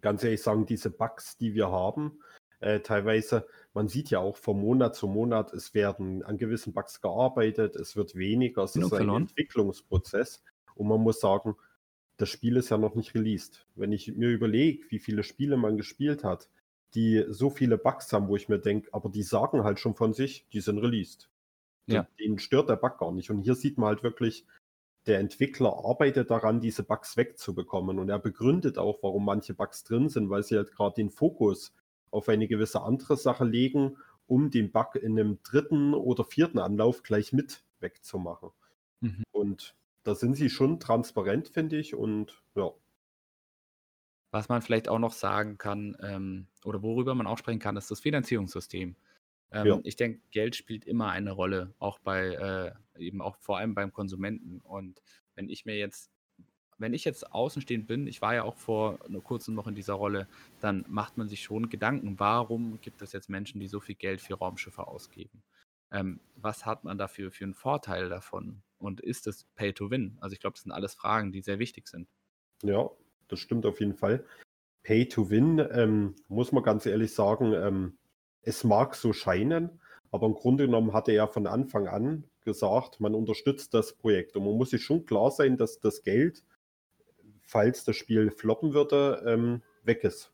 [0.01, 2.21] ganz ehrlich sagen, diese Bugs, die wir haben,
[2.59, 3.47] äh, teilweise.
[3.73, 7.95] Man sieht ja auch von Monat zu Monat, es werden an gewissen Bugs gearbeitet, es
[7.95, 10.43] wird weniger, es ist ein Entwicklungsprozess.
[10.75, 11.55] Und man muss sagen,
[12.21, 13.65] das Spiel ist ja noch nicht released.
[13.73, 16.49] Wenn ich mir überlege, wie viele Spiele man gespielt hat,
[16.93, 20.13] die so viele Bugs haben, wo ich mir denke, aber die sagen halt schon von
[20.13, 21.29] sich, die sind released.
[21.87, 22.07] Ja.
[22.19, 23.31] Denen stört der Bug gar nicht.
[23.31, 24.45] Und hier sieht man halt wirklich,
[25.07, 27.97] der Entwickler arbeitet daran, diese Bugs wegzubekommen.
[27.97, 31.73] Und er begründet auch, warum manche Bugs drin sind, weil sie halt gerade den Fokus
[32.11, 37.01] auf eine gewisse andere Sache legen, um den Bug in einem dritten oder vierten Anlauf
[37.01, 38.51] gleich mit wegzumachen.
[38.99, 39.23] Mhm.
[39.31, 41.95] Und da sind sie schon transparent, finde ich.
[41.95, 42.71] Und ja.
[44.31, 47.91] Was man vielleicht auch noch sagen kann, ähm, oder worüber man auch sprechen kann, ist
[47.91, 48.95] das Finanzierungssystem.
[49.51, 49.79] Ähm, ja.
[49.83, 53.91] Ich denke, Geld spielt immer eine Rolle, auch bei, äh, eben auch vor allem beim
[53.91, 54.61] Konsumenten.
[54.61, 55.01] Und
[55.35, 56.11] wenn ich mir jetzt,
[56.77, 60.27] wenn ich jetzt außenstehend bin, ich war ja auch vor kurzem noch in dieser Rolle,
[60.61, 64.21] dann macht man sich schon Gedanken, warum gibt es jetzt Menschen, die so viel Geld
[64.21, 65.43] für Raumschiffe ausgeben?
[65.91, 68.61] Ähm, was hat man dafür für einen Vorteil davon?
[68.77, 70.17] Und ist es Pay to Win?
[70.21, 72.07] Also ich glaube, das sind alles Fragen, die sehr wichtig sind.
[72.63, 72.89] Ja,
[73.27, 74.25] das stimmt auf jeden Fall.
[74.83, 77.97] Pay to Win, ähm, muss man ganz ehrlich sagen, ähm,
[78.41, 83.13] es mag so scheinen, aber im Grunde genommen hatte er von Anfang an gesagt, man
[83.13, 84.35] unterstützt das Projekt.
[84.35, 86.43] Und man muss sich schon klar sein, dass das Geld,
[87.43, 90.33] falls das Spiel floppen würde, ähm, weg ist.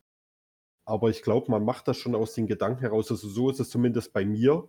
[0.85, 3.11] Aber ich glaube, man macht das schon aus den Gedanken heraus.
[3.11, 4.67] Also so ist es zumindest bei mir.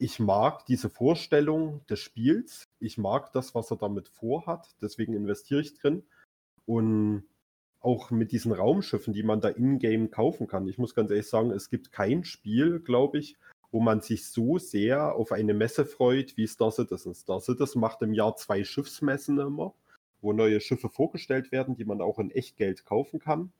[0.00, 2.68] Ich mag diese Vorstellung des Spiels.
[2.78, 4.68] Ich mag das, was er damit vorhat.
[4.80, 6.04] Deswegen investiere ich drin.
[6.66, 7.24] Und
[7.80, 10.68] auch mit diesen Raumschiffen, die man da in-game kaufen kann.
[10.68, 13.36] Ich muss ganz ehrlich sagen, es gibt kein Spiel, glaube ich,
[13.70, 17.14] wo man sich so sehr auf eine Messe freut wie Star Citizen.
[17.14, 19.74] Star Citizen macht im Jahr zwei Schiffsmessen immer,
[20.20, 23.52] wo neue Schiffe vorgestellt werden, die man auch in Echtgeld kaufen kann,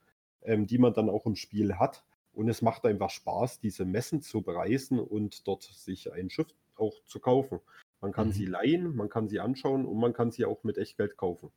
[0.43, 2.05] ähm, die man dann auch im Spiel hat.
[2.39, 6.47] Und es macht einfach Spaß, diese Messen zu bereisen und dort sich ein Schiff
[6.77, 7.59] auch zu kaufen.
[8.01, 8.33] Man kann mhm.
[8.33, 11.51] sie leihen, man kann sie anschauen und man kann sie auch mit Echtgeld kaufen.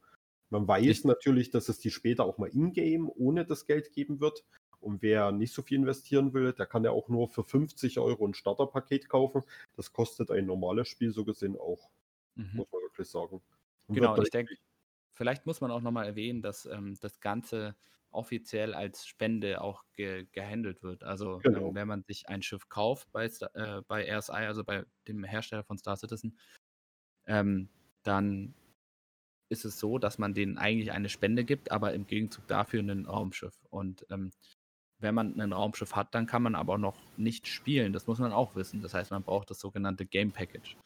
[0.50, 4.22] Man weiß ich natürlich, dass es die später auch mal in-game ohne das Geld geben
[4.22, 4.44] wird.
[4.80, 8.26] Und wer nicht so viel investieren will, der kann ja auch nur für 50 Euro
[8.26, 9.44] ein Starterpaket kaufen.
[9.76, 11.92] Das kostet ein normales Spiel so gesehen auch,
[12.34, 12.50] mhm.
[12.54, 13.40] muss man wirklich sagen.
[13.86, 14.56] Und genau, ich denke,
[15.14, 17.76] vielleicht muss man auch nochmal erwähnen, dass ähm, das Ganze
[18.12, 21.04] offiziell als Spende auch ge gehandelt wird.
[21.04, 21.70] Also genau.
[21.70, 25.64] ähm, wenn man sich ein Schiff kauft bei, äh, bei RSI, also bei dem Hersteller
[25.64, 26.38] von Star Citizen,
[27.26, 27.70] ähm,
[28.04, 28.54] dann
[29.50, 33.06] ist es so, dass man denen eigentlich eine Spende gibt, aber im Gegenzug dafür ein
[33.06, 33.54] Raumschiff.
[33.70, 34.32] Und ähm,
[35.00, 37.92] wenn man ein Raumschiff hat, dann kann man aber noch nicht spielen.
[37.92, 38.82] Das muss man auch wissen.
[38.82, 40.78] Das heißt, man braucht das sogenannte Game Package.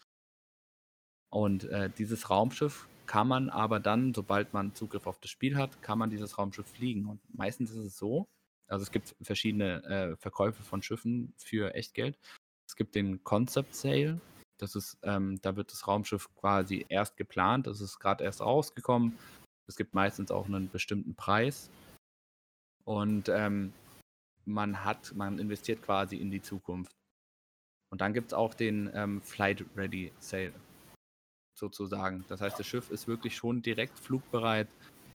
[1.30, 5.82] Und äh, dieses Raumschiff kann man aber dann, sobald man Zugriff auf das Spiel hat,
[5.82, 7.08] kann man dieses Raumschiff fliegen.
[7.08, 8.28] Und meistens ist es so,
[8.68, 12.18] also es gibt verschiedene äh, Verkäufe von Schiffen für Echtgeld.
[12.68, 14.20] Es gibt den Concept Sale,
[14.58, 19.18] das ist, ähm, da wird das Raumschiff quasi erst geplant, das ist gerade erst rausgekommen.
[19.68, 21.70] Es gibt meistens auch einen bestimmten Preis.
[22.86, 23.74] Und ähm,
[24.46, 26.96] man hat, man investiert quasi in die Zukunft.
[27.92, 30.54] Und dann gibt es auch den ähm, Flight Ready Sale,
[31.58, 32.26] sozusagen.
[32.28, 34.68] Das heißt, das Schiff ist wirklich schon direkt flugbereit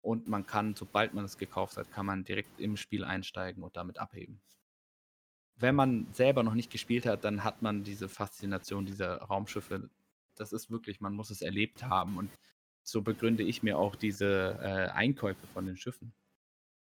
[0.03, 3.76] und man kann, sobald man es gekauft hat, kann man direkt im Spiel einsteigen und
[3.76, 4.40] damit abheben
[5.61, 9.90] wenn man selber noch nicht gespielt hat, dann hat man diese Faszination dieser Raumschiffe.
[10.35, 12.16] Das ist wirklich, man muss es erlebt haben.
[12.16, 12.31] Und
[12.83, 16.12] so begründe ich mir auch diese äh, Einkäufe von den Schiffen.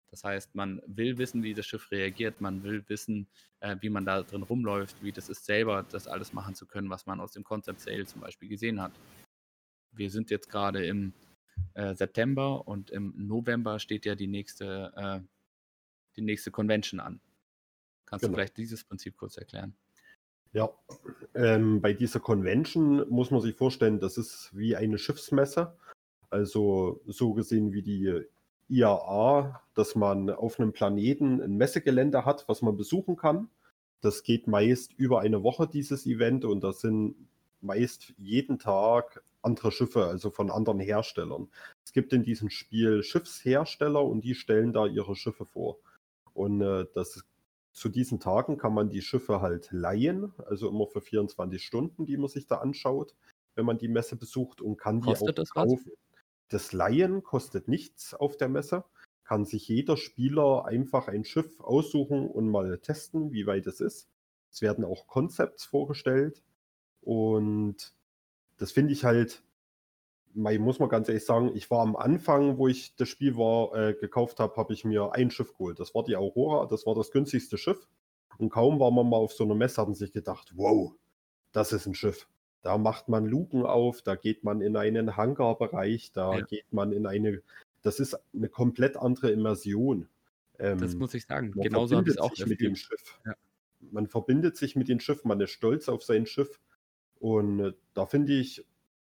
[0.09, 3.27] Das heißt, man will wissen, wie das Schiff reagiert, man will wissen,
[3.59, 6.89] äh, wie man da drin rumläuft, wie das ist, selber das alles machen zu können,
[6.89, 8.93] was man aus dem Concept Sale zum Beispiel gesehen hat.
[9.97, 11.13] Wir sind jetzt gerade im
[11.73, 15.19] äh, September und im November steht ja die nächste, äh,
[16.15, 17.19] die nächste Convention an.
[18.05, 18.33] Kannst genau.
[18.33, 19.75] du vielleicht dieses Prinzip kurz erklären?
[20.53, 20.69] Ja,
[21.35, 25.77] ähm, bei dieser Convention muss man sich vorstellen, das ist wie eine Schiffsmesse.
[26.29, 28.23] Also so gesehen wie die
[28.69, 33.49] IAA, dass man auf einem Planeten ein Messegelände hat, was man besuchen kann.
[34.01, 37.15] Das geht meist über eine Woche, dieses Event, und das sind
[37.61, 41.49] meist jeden Tag andere Schiffe, also von anderen Herstellern.
[41.85, 45.77] Es gibt in diesem Spiel Schiffshersteller und die stellen da ihre Schiffe vor.
[46.33, 47.23] Und äh, das
[47.71, 52.17] zu diesen Tagen kann man die Schiffe halt leihen, also immer für 24 Stunden, die
[52.17, 53.15] man sich da anschaut,
[53.55, 55.85] wenn man die Messe besucht und kann die kostet auch das kaufen.
[55.85, 56.21] Was?
[56.49, 58.83] Das Leihen kostet nichts auf der Messe,
[59.23, 64.09] kann sich jeder Spieler einfach ein Schiff aussuchen und mal testen, wie weit es ist.
[64.51, 66.41] Es werden auch Konzepte vorgestellt
[67.01, 67.93] und
[68.57, 69.43] das finde ich halt
[70.37, 73.93] muss man ganz ehrlich sagen, ich war am Anfang, wo ich das Spiel war, äh,
[73.95, 75.79] gekauft habe, habe ich mir ein Schiff geholt.
[75.79, 77.87] Das war die Aurora, das war das günstigste Schiff.
[78.37, 80.93] Und kaum war man mal auf so einer Messe, hat man sich gedacht, wow,
[81.53, 82.27] das ist ein Schiff.
[82.61, 86.45] Da macht man Luken auf, da geht man in einen Hangarbereich, da Ja.
[86.45, 87.41] geht man in eine,
[87.81, 90.07] das ist eine komplett andere Immersion.
[90.59, 91.51] Das Ähm, muss ich sagen.
[91.55, 92.75] man Genauso habe ich auch sich mit dem.
[92.75, 93.19] Schiff.
[93.25, 93.33] Ja.
[93.91, 96.59] Man verbindet sich mit dem Schiff, man ist stolz auf sein Schiff.
[97.19, 98.65] Und äh, da finde ich,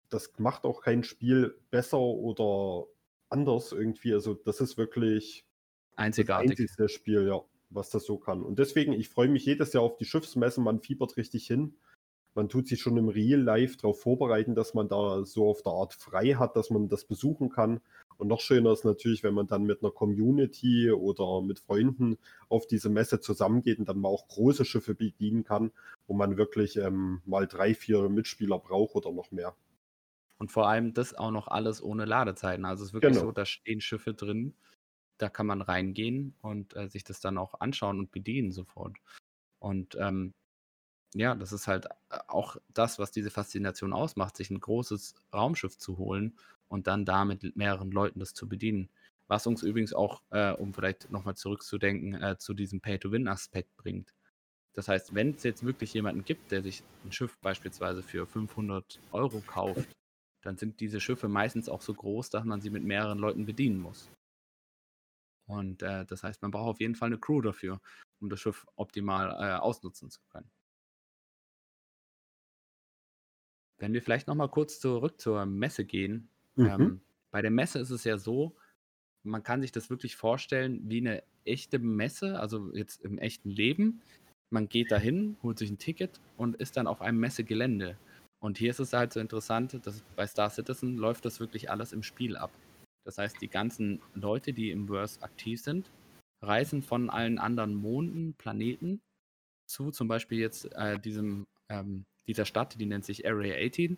[0.10, 2.88] das macht auch kein Spiel besser oder
[3.30, 4.14] anders irgendwie.
[4.14, 5.46] Also das ist wirklich
[5.92, 6.52] das Einzigartig.
[6.52, 8.42] einzigste Spiel, ja, was das so kann.
[8.42, 11.76] Und deswegen, ich freue mich jedes Jahr auf die Schiffsmessen, man fiebert richtig hin.
[12.36, 15.74] Man tut sich schon im Real Life darauf vorbereiten, dass man da so auf der
[15.74, 17.82] Art frei hat, dass man das besuchen kann.
[18.18, 22.18] Und noch schöner ist natürlich, wenn man dann mit einer Community oder mit Freunden
[22.50, 25.72] auf diese Messe zusammengeht und dann mal auch große Schiffe bedienen kann,
[26.08, 29.56] wo man wirklich ähm, mal drei, vier Mitspieler braucht oder noch mehr.
[30.38, 32.66] Und vor allem das auch noch alles ohne Ladezeiten.
[32.66, 33.20] Also es ist wirklich Genau.
[33.20, 34.56] so, da stehen Schiffe drin,
[35.18, 38.98] da kann man reingehen und äh, sich das dann auch anschauen und bedienen sofort.
[39.60, 40.34] Und ähm,
[41.16, 45.78] ja, das ist halt äh, auch das, was diese Faszination ausmacht, sich ein großes Raumschiff
[45.78, 46.34] zu holen
[46.68, 48.90] und dann da mit mehreren Leuten das zu bedienen.
[49.28, 54.14] Was uns übrigens auch, äh, um vielleicht nochmal zurückzudenken, äh, zu diesem Pay-to-Win-Aspekt bringt.
[54.74, 59.00] Das heißt, wenn es jetzt wirklich jemanden gibt, der sich ein Schiff beispielsweise für 500
[59.12, 59.90] Euro kauft,
[60.42, 63.80] dann sind diese Schiffe meistens auch so groß, dass man sie mit mehreren Leuten bedienen
[63.80, 64.10] muss.
[65.48, 67.82] Und äh, das heißt, man braucht auf jeden Fall eine Crew dafür,
[68.22, 70.50] um das Schiff optimal äh, ausnutzen zu können.
[73.80, 76.30] Wenn wir vielleicht nochmal kurz zurück zur Messe gehen.
[76.56, 76.66] Mhm.
[76.66, 78.56] Ähm, bei der Messe ist es ja so,
[79.24, 84.02] man kann sich das wirklich vorstellen wie eine echte Messe, also jetzt im echten Leben.
[84.52, 87.98] Man geht dahin, holt sich ein Ticket und ist dann auf einem Messegelände.
[88.40, 91.92] Und hier ist es halt so interessant, dass bei Star Citizen läuft das wirklich alles
[91.92, 92.52] im Spiel ab.
[93.06, 95.92] Das heißt, die ganzen Leute, die im Verse aktiv sind,
[96.42, 99.02] reisen von allen anderen Monden, Planeten
[99.68, 103.98] zu zum Beispiel jetzt äh, diesem, ähm, dieser Stadt, die nennt sich Area 18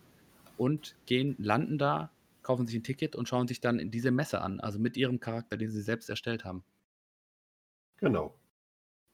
[0.56, 2.10] und gehen, landen da,
[2.42, 5.20] kaufen sich ein Ticket und schauen sich dann in diese Messe an, also mit ihrem
[5.20, 6.64] Charakter, den sie selbst erstellt haben.
[7.98, 8.34] Genau.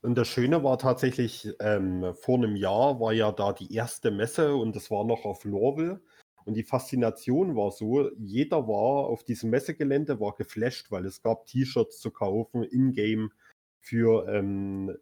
[0.01, 4.55] Und das Schöne war tatsächlich, ähm, vor einem Jahr war ja da die erste Messe
[4.55, 6.01] und das war noch auf Lorville.
[6.45, 11.47] Und die Faszination war so, jeder war auf diesem Messegelände, war geflasht, weil es gab
[11.47, 13.33] T-Shirts zu kaufen, in-game
[13.81, 14.97] für ähm,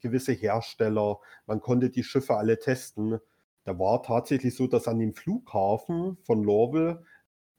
[0.00, 1.18] gewisse Hersteller.
[1.46, 3.18] Man konnte die Schiffe alle testen.
[3.64, 7.04] Da war tatsächlich so, dass an dem Flughafen von Lorville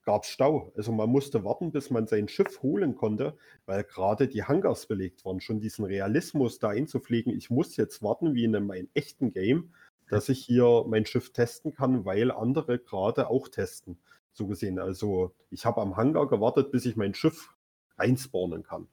[0.04, 0.72] gab es Stau.
[0.76, 5.24] Also man musste warten, bis man sein Schiff holen konnte, weil gerade die Hangars belegt
[5.24, 5.40] waren.
[5.40, 9.74] Schon diesen Realismus da einzupflegen, ich muss jetzt warten, wie in einem ein echten Game,
[10.10, 13.98] dass ich hier mein Schiff testen kann, weil andere gerade auch testen.
[14.34, 14.80] So gesehen.
[14.80, 17.56] Also ich habe am Hangar gewartet, bis ich mein Schiff
[17.96, 18.88] einspawnen kann.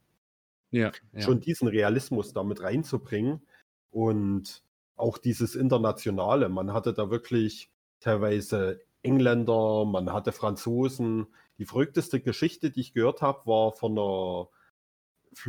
[0.70, 1.20] Ja, ja.
[1.20, 3.42] Schon diesen Realismus damit reinzubringen
[3.90, 4.62] und
[5.00, 6.48] auch dieses Internationale.
[6.48, 11.26] Man hatte da wirklich teilweise Engländer, man hatte Franzosen.
[11.58, 14.48] Die verrückteste Geschichte, die ich gehört habe, war von einer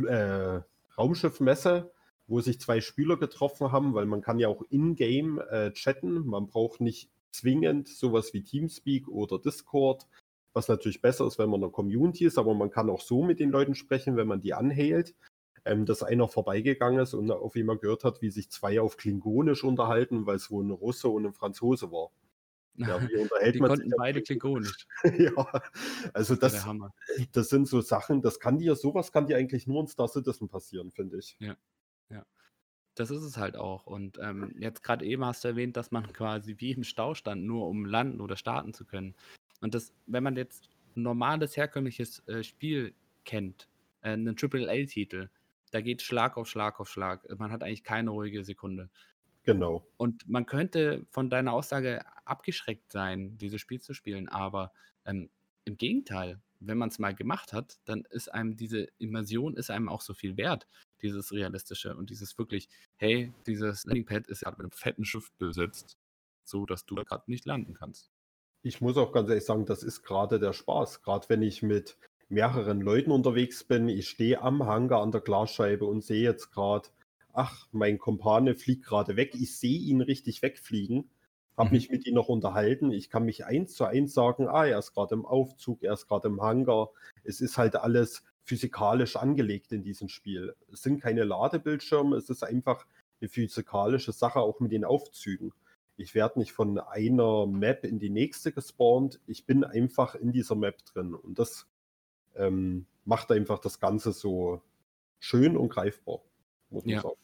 [0.08, 0.60] äh,
[0.96, 1.92] Raumschiffmesse,
[2.26, 6.26] wo sich zwei Spieler getroffen haben, weil man kann ja auch in-game äh, chatten.
[6.26, 10.06] Man braucht nicht zwingend sowas wie Teamspeak oder Discord,
[10.52, 13.22] was natürlich besser ist, wenn man in einer Community ist, aber man kann auch so
[13.22, 15.14] mit den Leuten sprechen, wenn man die anhält.
[15.64, 19.62] Ähm, dass einer vorbeigegangen ist und auf einmal gehört hat, wie sich zwei auf Klingonisch
[19.62, 22.10] unterhalten, weil es wohl ein Russe und ein Franzose war.
[22.74, 24.86] Ja, wie unterhält die man konnten sich beide Klingonisch?
[25.18, 25.62] ja,
[26.12, 26.66] also Das
[27.30, 30.48] das, sind so Sachen, das kann dir, sowas kann dir eigentlich nur in Star Citizen
[30.48, 31.36] passieren, finde ich.
[32.94, 33.86] Das ist es halt auch.
[33.86, 37.44] Und ähm, jetzt gerade eben hast du erwähnt, dass man quasi wie im Stau stand,
[37.44, 39.14] nur um landen oder starten zu können.
[39.60, 42.94] Und das, wenn man jetzt ein normales, herkömmliches äh, Spiel
[43.24, 43.68] kennt,
[44.02, 45.30] äh, einen AAA-Titel,
[45.72, 47.26] da geht Schlag auf Schlag auf Schlag.
[47.38, 48.90] Man hat eigentlich keine ruhige Sekunde.
[49.42, 49.84] Genau.
[49.96, 54.72] Und man könnte von deiner Aussage abgeschreckt sein, dieses Spiel zu spielen, aber
[55.04, 55.30] ähm,
[55.64, 59.88] im Gegenteil, wenn man es mal gemacht hat, dann ist einem diese Immersion ist einem
[59.88, 60.68] auch so viel wert,
[61.00, 65.96] dieses realistische und dieses wirklich, hey, dieses Landingpad ist ja mit einem fetten Schiff besetzt,
[66.44, 68.12] so dass du da gerade nicht landen kannst.
[68.62, 71.02] Ich muss auch ganz ehrlich sagen, das ist gerade der Spaß.
[71.02, 71.98] Gerade wenn ich mit
[72.32, 76.88] mehreren Leuten unterwegs bin, ich stehe am Hangar an der Glasscheibe und sehe jetzt gerade,
[77.34, 79.34] ach, mein Kumpane fliegt gerade weg.
[79.34, 81.10] Ich sehe ihn richtig wegfliegen,
[81.58, 81.74] habe Mhm.
[81.74, 82.90] mich mit ihm noch unterhalten.
[82.90, 86.08] Ich kann mich eins zu eins sagen, ah, er ist gerade im Aufzug, er ist
[86.08, 86.90] gerade im Hangar.
[87.22, 90.54] Es ist halt alles physikalisch angelegt in diesem Spiel.
[90.72, 92.86] Es sind keine Ladebildschirme, es ist einfach
[93.20, 95.52] eine physikalische Sache, auch mit den Aufzügen.
[95.98, 99.20] Ich werde nicht von einer Map in die nächste gespawnt.
[99.26, 101.14] Ich bin einfach in dieser Map drin.
[101.14, 101.66] Und das
[102.36, 104.62] ähm, macht einfach das Ganze so
[105.20, 106.22] schön und greifbar,
[106.70, 107.00] muss man Ja.
[107.00, 107.16] sagen.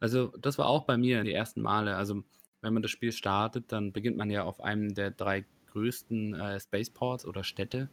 [0.00, 1.96] Also, das war auch bei mir die ersten Male.
[1.96, 2.22] Also,
[2.62, 6.60] wenn man das Spiel startet, dann beginnt man ja auf einem der drei größten äh,
[6.60, 7.90] Spaceports oder Städte.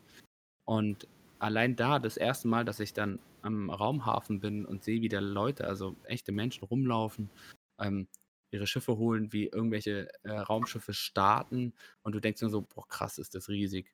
[0.65, 1.07] Und
[1.39, 5.19] allein da, das erste Mal, dass ich dann am Raumhafen bin und sehe, wie da
[5.19, 7.31] Leute, also echte Menschen rumlaufen,
[7.79, 8.07] ähm,
[8.51, 11.73] ihre Schiffe holen, wie irgendwelche äh, Raumschiffe starten
[12.03, 13.93] und du denkst nur so, boah, krass, ist das riesig.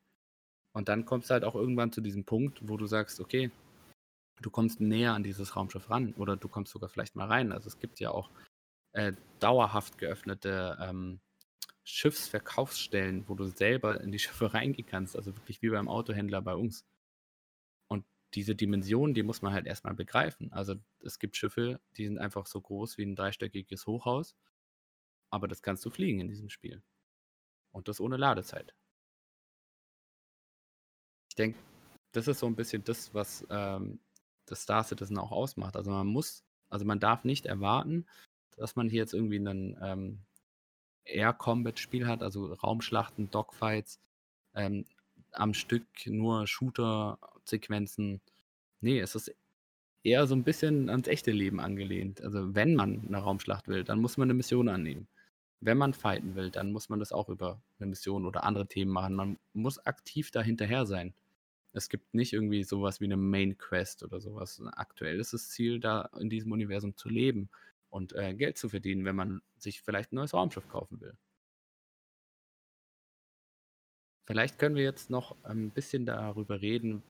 [0.72, 3.50] Und dann kommst du halt auch irgendwann zu diesem Punkt, wo du sagst, okay,
[4.40, 7.52] du kommst näher an dieses Raumschiff ran oder du kommst sogar vielleicht mal rein.
[7.52, 8.30] Also es gibt ja auch
[8.92, 11.20] äh, dauerhaft geöffnete ähm,
[11.84, 16.54] Schiffsverkaufsstellen, wo du selber in die Schiffe reingehen kannst, also wirklich wie beim Autohändler bei
[16.54, 16.86] uns.
[17.88, 18.04] Und
[18.34, 20.52] diese Dimension, die muss man halt erstmal begreifen.
[20.52, 24.34] Also es gibt Schiffe, die sind einfach so groß wie ein dreistöckiges Hochhaus,
[25.30, 26.82] aber das kannst du fliegen in diesem Spiel.
[27.72, 28.74] Und das ohne Ladezeit.
[31.32, 31.58] Ich denke,
[32.12, 34.00] das ist so ein bisschen das, was ähm,
[34.44, 35.76] das Star Citizen auch ausmacht.
[35.76, 38.04] Also man muss, also man darf nicht erwarten,
[38.58, 40.18] dass man hier jetzt irgendwie einen ähm,
[41.06, 43.98] Air Combat Spiel hat, also Raumschlachten, Dogfights,
[44.54, 44.84] ähm,
[45.30, 48.20] am Stück nur Shooter-Sequenzen.
[48.82, 49.34] Nee, es ist
[50.02, 52.20] eher so ein bisschen ans echte Leben angelehnt.
[52.20, 55.08] Also wenn man eine Raumschlacht will, dann muss man eine Mission annehmen.
[55.60, 58.90] Wenn man fighten will, dann muss man das auch über eine Mission oder andere Themen
[58.90, 59.14] machen.
[59.14, 61.14] Man muss aktiv dahinterher sein.
[61.72, 64.62] Es gibt nicht irgendwie sowas wie eine Main Quest oder sowas.
[64.74, 67.50] Aktuell ist das Ziel, da in diesem Universum zu leben
[67.88, 71.16] und äh, Geld zu verdienen, wenn man sich vielleicht ein neues Raumschiff kaufen will.
[74.26, 77.02] Vielleicht können wir jetzt noch ein bisschen darüber reden,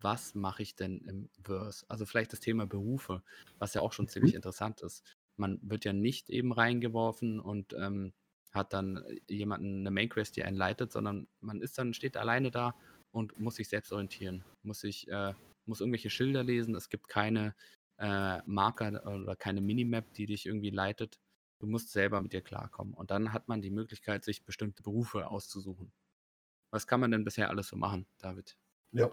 [0.00, 1.84] was mache ich denn im Verse?
[1.88, 3.22] Also vielleicht das Thema Berufe,
[3.58, 4.36] was ja auch schon ziemlich mhm.
[4.36, 5.04] interessant ist.
[5.36, 8.12] Man wird ja nicht eben reingeworfen und ähm,
[8.52, 12.50] hat dann jemanden eine Main Quest, die einen leitet, sondern man ist dann, steht alleine
[12.50, 12.74] da
[13.10, 15.34] und muss sich selbst orientieren, muss sich, äh,
[15.66, 16.74] muss irgendwelche Schilder lesen.
[16.74, 17.54] Es gibt keine
[17.98, 21.18] äh, Marker oder keine Minimap, die dich irgendwie leitet.
[21.60, 22.94] Du musst selber mit dir klarkommen.
[22.94, 25.92] Und dann hat man die Möglichkeit, sich bestimmte Berufe auszusuchen.
[26.70, 28.56] Was kann man denn bisher alles so machen, David?
[28.92, 29.10] Ja,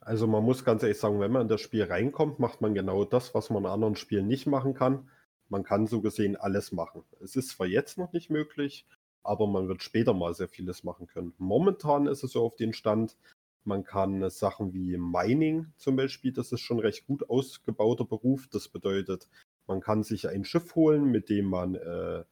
[0.00, 3.04] also man muss ganz ehrlich sagen, wenn man in das Spiel reinkommt, macht man genau
[3.04, 5.10] das, was man in anderen Spielen nicht machen kann.
[5.48, 7.04] Man kann so gesehen alles machen.
[7.20, 8.86] Es ist zwar jetzt noch nicht möglich,
[9.24, 11.34] aber man wird später mal sehr vieles machen können.
[11.38, 13.16] Momentan ist es so auf den Stand,
[13.64, 18.46] man kann Sachen wie Mining zum Beispiel, das ist schon recht gut ausgebauter Beruf.
[18.52, 19.28] Das bedeutet,
[19.66, 22.24] man kann sich ein Schiff holen, mit dem man äh,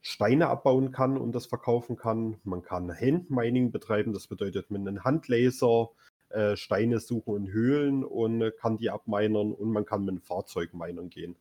[0.00, 2.38] Steine abbauen kann und das verkaufen kann.
[2.44, 5.90] Man kann Handmining betreiben, das bedeutet mit einem Handlaser
[6.30, 10.74] äh, Steine suchen in Höhlen und kann die abminern und man kann mit einem Fahrzeug
[10.74, 11.34] minern gehen.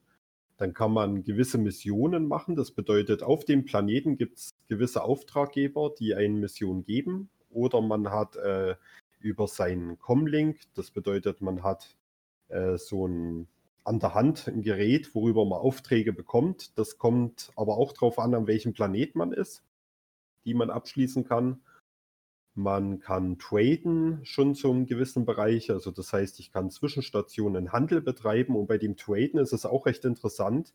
[0.58, 2.56] Dann kann man gewisse Missionen machen.
[2.56, 7.30] Das bedeutet, auf dem Planeten gibt es gewisse Auftraggeber, die eine Mission geben.
[7.52, 8.76] Oder man hat äh,
[9.20, 10.60] über seinen Comlink.
[10.76, 11.96] Das bedeutet, man hat
[12.50, 13.48] äh, so ein
[13.88, 16.78] an der Hand ein Gerät, worüber man Aufträge bekommt.
[16.78, 19.64] Das kommt aber auch darauf an, an welchem Planet man ist,
[20.44, 21.62] die man abschließen kann.
[22.58, 25.70] Man kann traden schon zu einem gewissen Bereich.
[25.70, 29.86] Also das heißt, ich kann Zwischenstationen Handel betreiben und bei dem Traden ist es auch
[29.86, 30.74] recht interessant.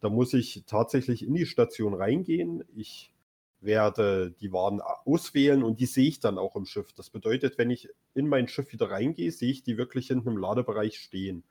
[0.00, 2.64] Da muss ich tatsächlich in die Station reingehen.
[2.76, 3.14] Ich
[3.62, 6.92] werde die Waren auswählen und die sehe ich dann auch im Schiff.
[6.92, 10.36] Das bedeutet, wenn ich in mein Schiff wieder reingehe, sehe ich die wirklich hinten im
[10.36, 11.44] Ladebereich stehen.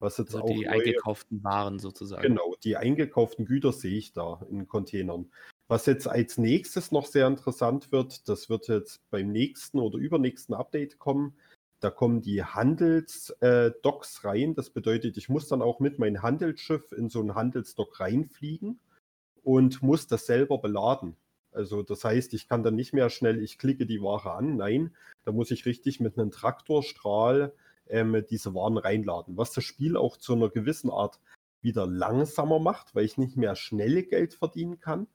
[0.00, 2.22] Was jetzt also auch die neue, eingekauften Waren sozusagen.
[2.22, 5.30] Genau, die eingekauften Güter sehe ich da in Containern.
[5.68, 10.54] Was jetzt als nächstes noch sehr interessant wird, das wird jetzt beim nächsten oder übernächsten
[10.54, 11.36] Update kommen.
[11.80, 14.54] Da kommen die Handelsdocks äh, rein.
[14.54, 18.80] Das bedeutet, ich muss dann auch mit meinem Handelsschiff in so einen Handelsdock reinfliegen
[19.42, 21.16] und muss das selber beladen.
[21.52, 24.56] Also das heißt, ich kann dann nicht mehr schnell, ich klicke die Ware an.
[24.56, 27.52] Nein, da muss ich richtig mit einem Traktorstrahl
[27.88, 29.36] ähm, diese Waren reinladen.
[29.36, 31.20] Was das Spiel auch zu einer gewissen Art
[31.60, 35.06] wieder langsamer macht, weil ich nicht mehr schnell Geld verdienen kann.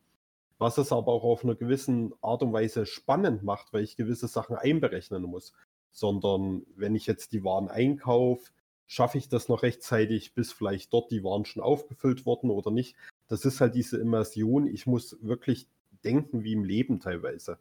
[0.63, 4.29] Was es aber auch auf einer gewissen Art und Weise spannend macht, weil ich gewisse
[4.29, 5.51] Sachen einberechnen muss.
[5.91, 8.49] Sondern wenn ich jetzt die Waren einkaufe,
[8.87, 12.95] schaffe ich das noch rechtzeitig, bis vielleicht dort die Waren schon aufgefüllt wurden oder nicht.
[13.27, 14.65] Das ist halt diese Immersion.
[14.65, 15.67] Ich muss wirklich
[16.05, 17.59] denken wie im Leben teilweise.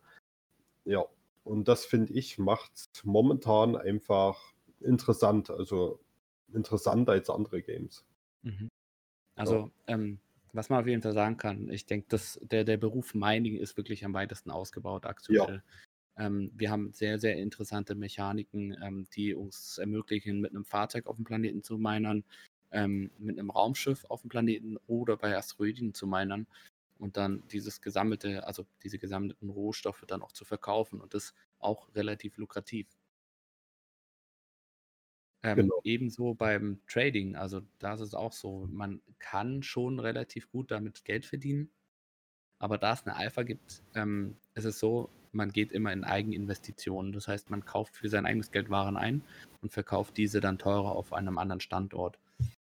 [0.84, 1.04] Ja,
[1.42, 5.98] und das finde ich macht momentan einfach interessant, also
[6.52, 8.04] interessanter als andere Games.
[8.42, 8.68] Mhm.
[9.34, 9.94] Also, ja.
[9.94, 10.20] ähm,
[10.52, 13.76] was man auf jeden Fall sagen kann, ich denke, dass der, der Beruf Mining ist
[13.76, 15.62] wirklich am weitesten ausgebaut aktuell.
[16.18, 16.26] Ja.
[16.26, 21.16] Ähm, wir haben sehr, sehr interessante Mechaniken, ähm, die uns ermöglichen, mit einem Fahrzeug auf
[21.16, 22.24] dem Planeten zu minern,
[22.70, 26.46] ähm, mit einem Raumschiff auf dem Planeten oder bei Asteroiden zu minern
[26.98, 31.94] und dann dieses gesammelte, also diese gesammelten Rohstoffe dann auch zu verkaufen und das auch
[31.94, 32.88] relativ lukrativ.
[35.44, 35.82] Ähm, Genau.
[35.82, 41.04] ebenso beim Trading, also da ist es auch so, man kann schon relativ gut damit
[41.04, 41.70] Geld verdienen,
[42.58, 47.12] aber da es eine Alpha gibt, ähm, ist es so, man geht immer in Eigeninvestitionen.
[47.12, 49.22] Das heißt, man kauft für sein eigenes Geld Waren ein
[49.62, 52.18] und verkauft diese dann teurer auf einem anderen Standort.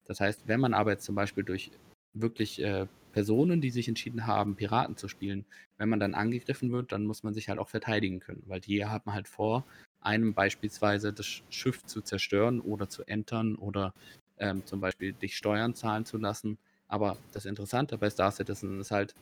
[0.06, 1.72] Das heißt, wenn man aber jetzt zum Beispiel durch
[2.14, 5.46] wirklich äh, Personen, die sich entschieden haben, Piraten zu spielen,
[5.78, 8.86] wenn man dann angegriffen wird, dann muss man sich halt auch verteidigen können, weil die
[8.86, 9.66] haben halt vor,
[10.06, 13.94] einem beispielsweise das Schiff zu zerstören oder zu entern oder
[14.38, 16.58] ähm, zum Beispiel dich Steuern zahlen zu lassen.
[16.88, 19.16] Aber das Interessante bei Star Citizen ist halt,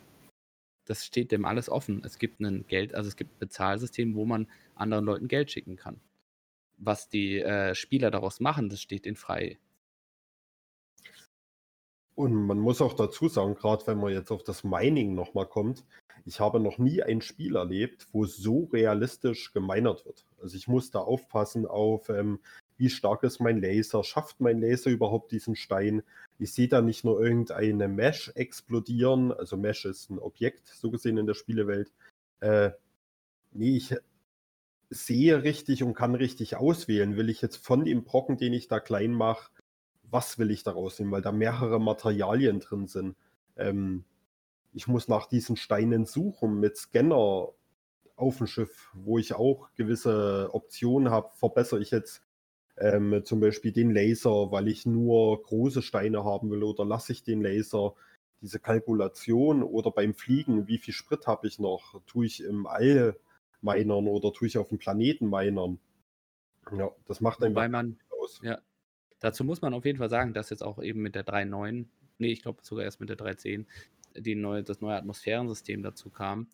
[0.86, 2.02] das steht dem alles offen.
[2.04, 5.78] Es gibt ein Geld, also es gibt ein Bezahlsystem, wo man anderen Leuten Geld schicken
[5.78, 6.02] kann.
[6.78, 9.58] Was die äh, Spieler daraus machen, das steht ihnen frei.
[12.16, 15.84] Und man muss auch dazu sagen, gerade wenn man jetzt auf das Mining nochmal kommt,
[16.26, 20.26] ich habe noch nie ein Spiel erlebt, wo so realistisch geminert wird.
[20.42, 22.40] Also ich muss da aufpassen auf, ähm,
[22.78, 26.04] wie stark ist mein Laser, schafft mein Laser überhaupt diesen Stein.
[26.40, 31.18] Ich sehe da nicht nur irgendeine Mesh explodieren, also Mesh ist ein Objekt, so gesehen
[31.18, 31.92] in der Spielewelt.
[32.40, 32.72] Äh,
[33.52, 33.96] nee, ich
[34.90, 37.18] sehe richtig und kann richtig auswählen.
[37.18, 39.50] Will ich jetzt von dem Brocken, den ich da klein mache,
[40.14, 43.16] was will ich daraus nehmen, weil da mehrere Materialien drin sind.
[43.58, 44.06] Ähm,
[44.74, 47.50] ich muss nach diesen Steinen suchen mit Scanner
[48.16, 51.32] auf dem Schiff, wo ich auch gewisse Optionen habe.
[51.36, 52.22] Verbessere ich jetzt
[52.78, 57.24] ähm, zum Beispiel den Laser, weil ich nur große Steine haben will, oder lasse ich
[57.24, 57.94] den Laser?
[58.42, 62.02] Diese Kalkulation oder beim Fliegen, wie viel Sprit habe ich noch?
[62.06, 63.18] Tue ich im All
[63.62, 65.80] minern oder tue ich auf dem Planeten minern?
[66.78, 68.42] Ja, das macht einfach Weil man, aus.
[68.44, 68.60] ja,
[69.24, 71.86] dazu muss man auf jeden Fall sagen, dass jetzt auch eben mit der 3.9,
[72.18, 73.66] nee, ich glaube sogar erst mit der 3.10,
[74.16, 76.48] die neue, das neue Atmosphärensystem dazu kam,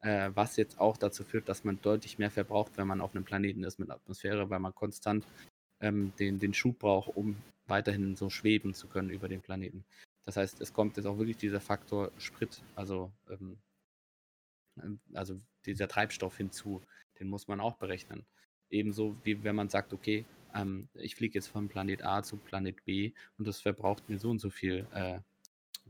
[0.00, 3.24] äh, was jetzt auch dazu führt, dass man deutlich mehr verbraucht, wenn man auf einem
[3.24, 5.24] Planeten ist mit Atmosphäre, weil man konstant
[5.80, 9.84] ähm, den, den Schub braucht, um weiterhin so schweben zu können über den Planeten.
[10.24, 13.58] Das heißt, es kommt jetzt auch wirklich dieser Faktor Sprit, also, ähm,
[14.82, 16.82] ähm, also dieser Treibstoff hinzu,
[17.20, 18.26] den muss man auch berechnen.
[18.70, 22.84] Ebenso wie wenn man sagt, okay, ähm, ich fliege jetzt von Planet A zu Planet
[22.84, 25.20] B und das verbraucht mir so und so viel äh,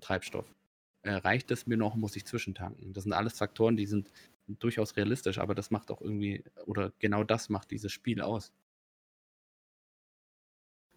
[0.01, 0.55] Treibstoff.
[1.03, 2.93] Äh, reicht es mir noch, muss ich zwischentanken?
[2.93, 4.11] Das sind alles Faktoren, die sind
[4.49, 8.53] durchaus realistisch, aber das macht auch irgendwie, oder genau das macht dieses Spiel aus.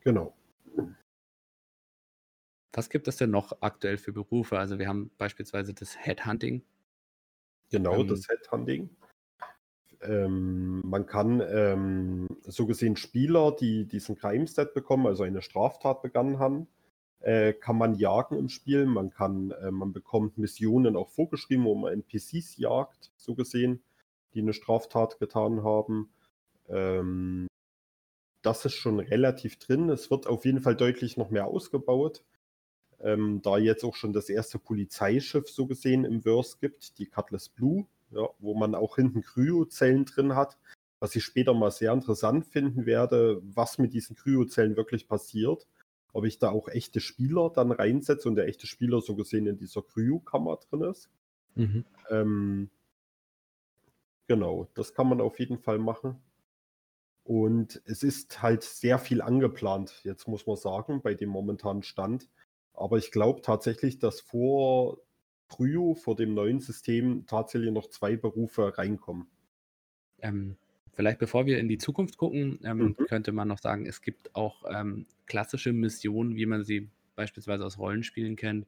[0.01, 0.36] Genau.
[2.74, 4.59] Was gibt es denn noch aktuell für Berufe?
[4.59, 6.64] Also wir haben beispielsweise das Headhunting.
[7.72, 8.89] Genau, Ähm, das Headhunting.
[10.04, 16.39] Ähm, man kann ähm, so gesehen Spieler, die diesen Crime-Stat bekommen, also eine Straftat begangen
[16.39, 16.68] haben,
[17.22, 18.86] äh, kann man jagen im Spiel.
[18.86, 23.84] Man kann, äh, man bekommt Missionen auch vorgeschrieben, wo man NPCs jagt, so gesehen,
[24.34, 26.10] die eine Straftat getan haben.
[26.68, 27.47] Ähm,
[28.41, 29.89] das ist schon relativ drin.
[29.89, 32.24] Es wird auf jeden Fall deutlich noch mehr ausgebaut.
[32.99, 37.49] Ähm, da jetzt auch schon das erste Polizeischiff so gesehen im Verse gibt, die Cutlass
[37.49, 40.57] Blue, ja, wo man auch hinten Kryozellen drin hat,
[40.99, 45.68] was ich später mal sehr interessant finden werde, was mit diesen Kryozellen wirklich passiert.
[46.14, 49.57] Ob ich da auch echte Spieler dann reinsetze und der echte Spieler so gesehen in
[49.57, 51.09] dieser Kryokammer drin ist.
[51.55, 51.86] Mhm.
[52.09, 52.70] Ähm,
[54.28, 56.22] genau, das kann man auf jeden Fall machen.
[57.24, 62.30] Und es ist halt sehr viel angeplant, jetzt muss man sagen, bei dem momentanen Stand.
[62.74, 64.97] Aber ich glaube tatsächlich, dass vor
[65.52, 69.28] Kryo, vor dem neuen System, tatsächlich noch zwei Berufe reinkommen.
[70.22, 70.58] Ähm,
[70.93, 73.06] vielleicht bevor wir in die Zukunft gucken, ähm, Mhm.
[73.08, 77.78] könnte man noch sagen, es gibt auch ähm, klassische Missionen, wie man sie beispielsweise aus
[77.78, 78.68] Rollenspielen kennt.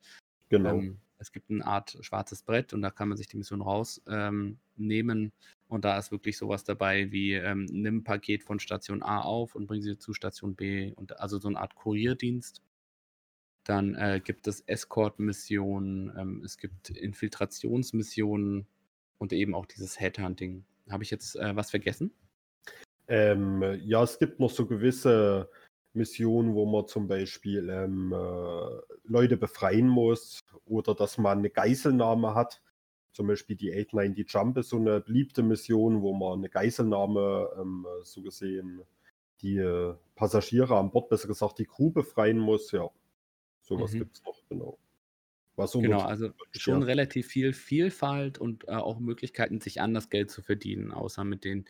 [0.50, 0.80] Genau.
[0.80, 4.54] Ähm, es gibt eine Art schwarzes Brett und da kann man sich die Mission rausnehmen.
[4.78, 5.32] Ähm,
[5.70, 9.56] und da ist wirklich sowas dabei wie, ähm, nimm ein Paket von Station A auf
[9.56, 10.92] und bring sie zu Station B.
[10.94, 12.62] Und also so eine Art Kurierdienst.
[13.64, 18.68] Dann äh, gibt es Escort-Missionen, ähm, es gibt Infiltrationsmissionen
[19.18, 20.66] und eben auch dieses Headhunting.
[20.90, 22.12] Habe ich jetzt äh, was vergessen?
[23.08, 25.50] Ähm, ja, es gibt noch so gewisse
[25.94, 32.34] Missionen, wo man zum Beispiel ähm, äh, Leute befreien muss oder dass man eine Geiselnahme
[32.36, 32.62] hat.
[33.14, 37.86] Zum Beispiel die 890 Jump ist so eine beliebte Mission, wo man eine Geiselnahme, ähm,
[38.04, 38.82] so gesehen,
[39.42, 42.72] die äh, Passagiere an Bord, besser gesagt die Crew befreien muss.
[42.72, 42.90] Ja,
[43.64, 44.00] sowas Mhm.
[44.00, 44.78] gibt es noch, genau.
[45.56, 46.86] Was Genau, also schon ja.
[46.88, 51.66] relativ viel Vielfalt und äh, auch Möglichkeiten, sich anders Geld zu verdienen, außer mit den,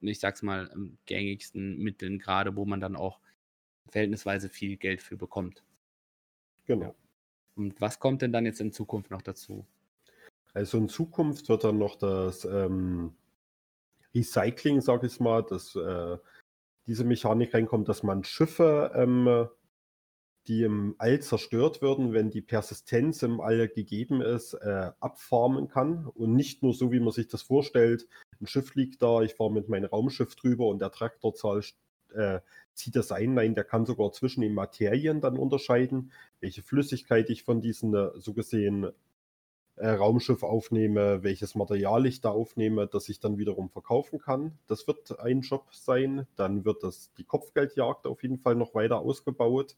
[0.00, 3.20] ich sag's mal, ähm, gängigsten Mitteln, gerade wo man dann auch
[3.90, 5.62] verhältnisweise viel Geld für bekommt.
[6.66, 6.94] Genau.
[7.54, 9.66] Und was kommt denn dann jetzt in Zukunft noch dazu?
[10.54, 13.14] Also in Zukunft wird dann noch das ähm,
[14.14, 16.16] Recycling, sag ich mal, das, äh,
[16.86, 19.48] diese Mechanik reinkommt, dass man Schiffe, ähm,
[20.48, 26.06] die im All zerstört würden, wenn die Persistenz im All gegeben ist, äh, abfarmen kann.
[26.06, 28.08] Und nicht nur so, wie man sich das vorstellt,
[28.40, 31.62] ein Schiff liegt da, ich fahre mit meinem Raumschiff drüber und der Traktorzahl
[32.14, 32.40] äh,
[32.72, 33.34] zieht das ein.
[33.34, 38.10] Nein, der kann sogar zwischen den Materien dann unterscheiden, welche Flüssigkeit ich von diesem äh,
[38.16, 38.88] so gesehen
[39.76, 44.58] äh, Raumschiff aufnehme, welches Material ich da aufnehme, das ich dann wiederum verkaufen kann.
[44.66, 46.26] Das wird ein Job sein.
[46.36, 49.76] Dann wird das die Kopfgeldjagd auf jeden Fall noch weiter ausgebaut.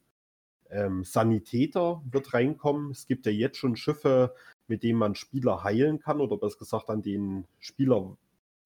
[0.71, 2.91] Ähm, Sanitäter wird reinkommen.
[2.91, 4.35] Es gibt ja jetzt schon Schiffe,
[4.69, 8.17] mit denen man Spieler heilen kann oder besser gesagt an denen Spieler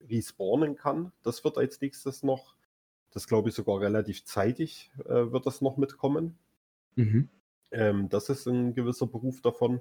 [0.08, 1.12] respawnen kann.
[1.22, 2.54] Das wird als nächstes noch,
[3.10, 6.36] das glaube ich sogar relativ zeitig, äh, wird das noch mitkommen.
[6.96, 7.28] Mhm.
[7.70, 9.80] Ähm, das ist ein gewisser Beruf davon.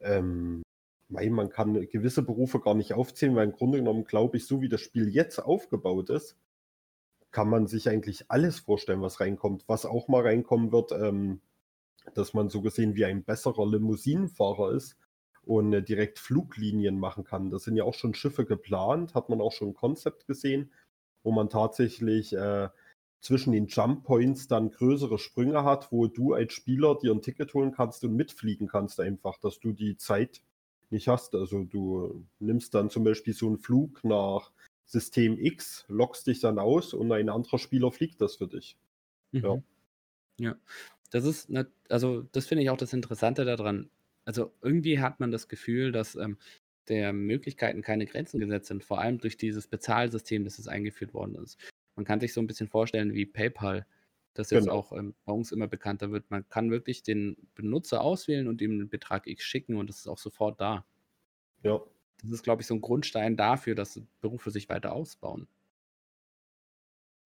[0.00, 0.62] Ähm,
[1.08, 4.68] man kann gewisse Berufe gar nicht aufzählen, weil im Grunde genommen glaube ich, so wie
[4.68, 6.36] das Spiel jetzt aufgebaut ist,
[7.30, 9.64] kann man sich eigentlich alles vorstellen, was reinkommt.
[9.66, 11.40] Was auch mal reinkommen wird, ähm,
[12.14, 14.96] dass man so gesehen wie ein besserer Limousinenfahrer ist
[15.42, 17.50] und äh, direkt Fluglinien machen kann.
[17.50, 20.72] Das sind ja auch schon Schiffe geplant, hat man auch schon ein Konzept gesehen,
[21.22, 22.68] wo man tatsächlich äh,
[23.20, 27.52] zwischen den Jump Points dann größere Sprünge hat, wo du als Spieler dir ein Ticket
[27.54, 30.42] holen kannst und mitfliegen kannst einfach, dass du die Zeit
[30.88, 31.34] nicht hast.
[31.34, 34.50] Also du nimmst dann zum Beispiel so einen Flug nach
[34.90, 38.76] System X, lockst dich dann aus und ein anderer Spieler fliegt das für dich.
[39.30, 39.42] Mhm.
[39.44, 39.62] Ja.
[40.40, 40.56] Ja,
[41.10, 43.90] das ist, ne, also das finde ich auch das Interessante daran.
[44.24, 46.38] Also irgendwie hat man das Gefühl, dass ähm,
[46.88, 51.36] der Möglichkeiten keine Grenzen gesetzt sind, vor allem durch dieses Bezahlsystem, das jetzt eingeführt worden
[51.36, 51.58] ist.
[51.94, 53.86] Man kann sich so ein bisschen vorstellen wie PayPal,
[54.34, 54.76] das jetzt genau.
[54.76, 56.30] auch ähm, bei uns immer bekannter wird.
[56.30, 60.08] Man kann wirklich den Benutzer auswählen und ihm einen Betrag X schicken und das ist
[60.08, 60.84] auch sofort da.
[61.62, 61.80] Ja.
[62.22, 65.48] Das ist, glaube ich, so ein Grundstein dafür, dass Berufe sich weiter ausbauen.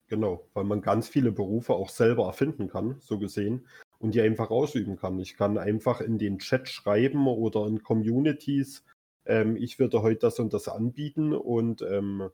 [0.07, 3.66] Genau, weil man ganz viele Berufe auch selber erfinden kann, so gesehen,
[3.99, 5.18] und die einfach ausüben kann.
[5.18, 8.84] Ich kann einfach in den Chat schreiben oder in Communities,
[9.26, 12.28] ähm, ich würde heute das und das anbieten und ähm,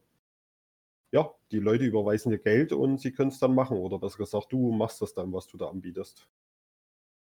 [1.13, 3.77] ja, die Leute überweisen dir Geld und sie können es dann machen.
[3.77, 6.29] Oder besser gesagt, du machst das dann, was du da anbietest.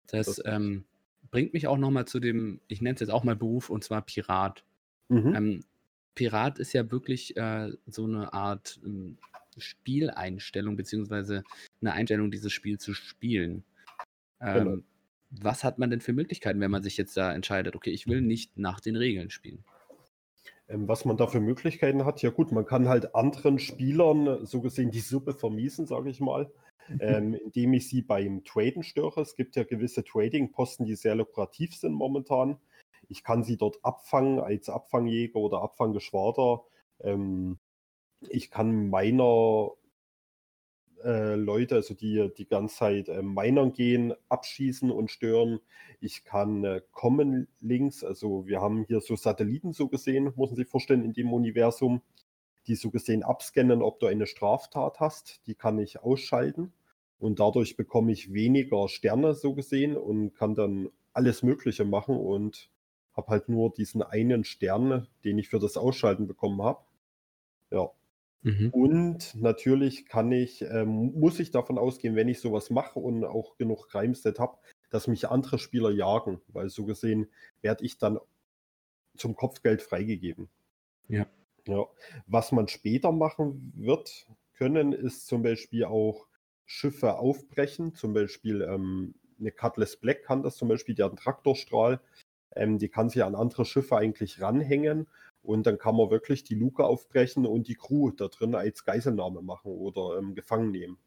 [0.08, 0.86] Das, das ähm,
[1.32, 4.02] bringt mich auch nochmal zu dem, ich nenne es jetzt auch mal Beruf, und zwar
[4.02, 4.64] Pirat.
[5.12, 5.36] Mhm.
[5.36, 5.64] Ähm,
[6.16, 9.18] Pirat ist ja wirklich äh, so eine Art ähm,
[9.58, 11.44] Spieleinstellung, beziehungsweise
[11.82, 13.64] eine Einstellung, dieses Spiel zu spielen.
[14.40, 14.78] Ähm, genau.
[15.32, 18.22] Was hat man denn für Möglichkeiten, wenn man sich jetzt da entscheidet, okay, ich will
[18.22, 19.64] nicht nach den Regeln spielen?
[20.68, 24.62] Ähm, was man da für Möglichkeiten hat, ja gut, man kann halt anderen Spielern so
[24.62, 26.52] gesehen die Suppe vermiesen, sage ich mal,
[27.00, 29.22] ähm, indem ich sie beim Traden störe.
[29.22, 32.58] Es gibt ja gewisse Trading-Posten, die sehr lukrativ sind momentan.
[33.12, 36.64] Ich kann sie dort abfangen als Abfangjäger oder Abfanggeschwader.
[37.02, 37.60] Ähm,
[38.30, 39.72] ich kann meiner
[41.04, 45.60] äh, Leute, also die die ganze Zeit äh, Minern gehen, abschießen und stören.
[46.00, 50.56] Ich kann äh, Common Links, also wir haben hier so Satelliten so gesehen, muss man
[50.56, 52.02] sich vorstellen, in dem Universum,
[52.68, 55.46] die so gesehen abscannen, ob du eine Straftat hast.
[55.48, 56.72] Die kann ich ausschalten
[57.20, 62.70] und dadurch bekomme ich weniger Sterne so gesehen und kann dann alles Mögliche machen und
[63.14, 66.84] habe halt nur diesen einen Stern, den ich für das Ausschalten bekommen habe.
[67.72, 67.92] Ja.
[68.44, 68.70] Mhm.
[68.72, 73.58] Und natürlich kann ich, ähm, muss ich davon ausgehen, wenn ich sowas mache und auch
[73.58, 74.58] genug Crime-Set habe,
[74.90, 77.28] dass mich andere Spieler jagen, weil so gesehen
[77.62, 78.20] werde ich dann
[79.16, 80.50] zum Kopfgeld freigegeben.
[81.08, 81.28] Ja.
[81.68, 81.86] ja.
[82.26, 86.28] Was man später machen wird können, ist zum Beispiel auch
[86.66, 87.94] Schiffe aufbrechen.
[87.96, 92.00] Zum Beispiel ähm, eine Cutlass Black kann das zum Beispiel, die hat einen Traktorstrahl.
[92.56, 95.08] Ähm, die kann sich an andere Schiffe eigentlich ranhängen
[95.44, 99.42] und dann kann man wirklich die Luke aufbrechen und die Crew da drin als Geiselnahme
[99.42, 100.98] machen oder ähm, gefangen nehmen.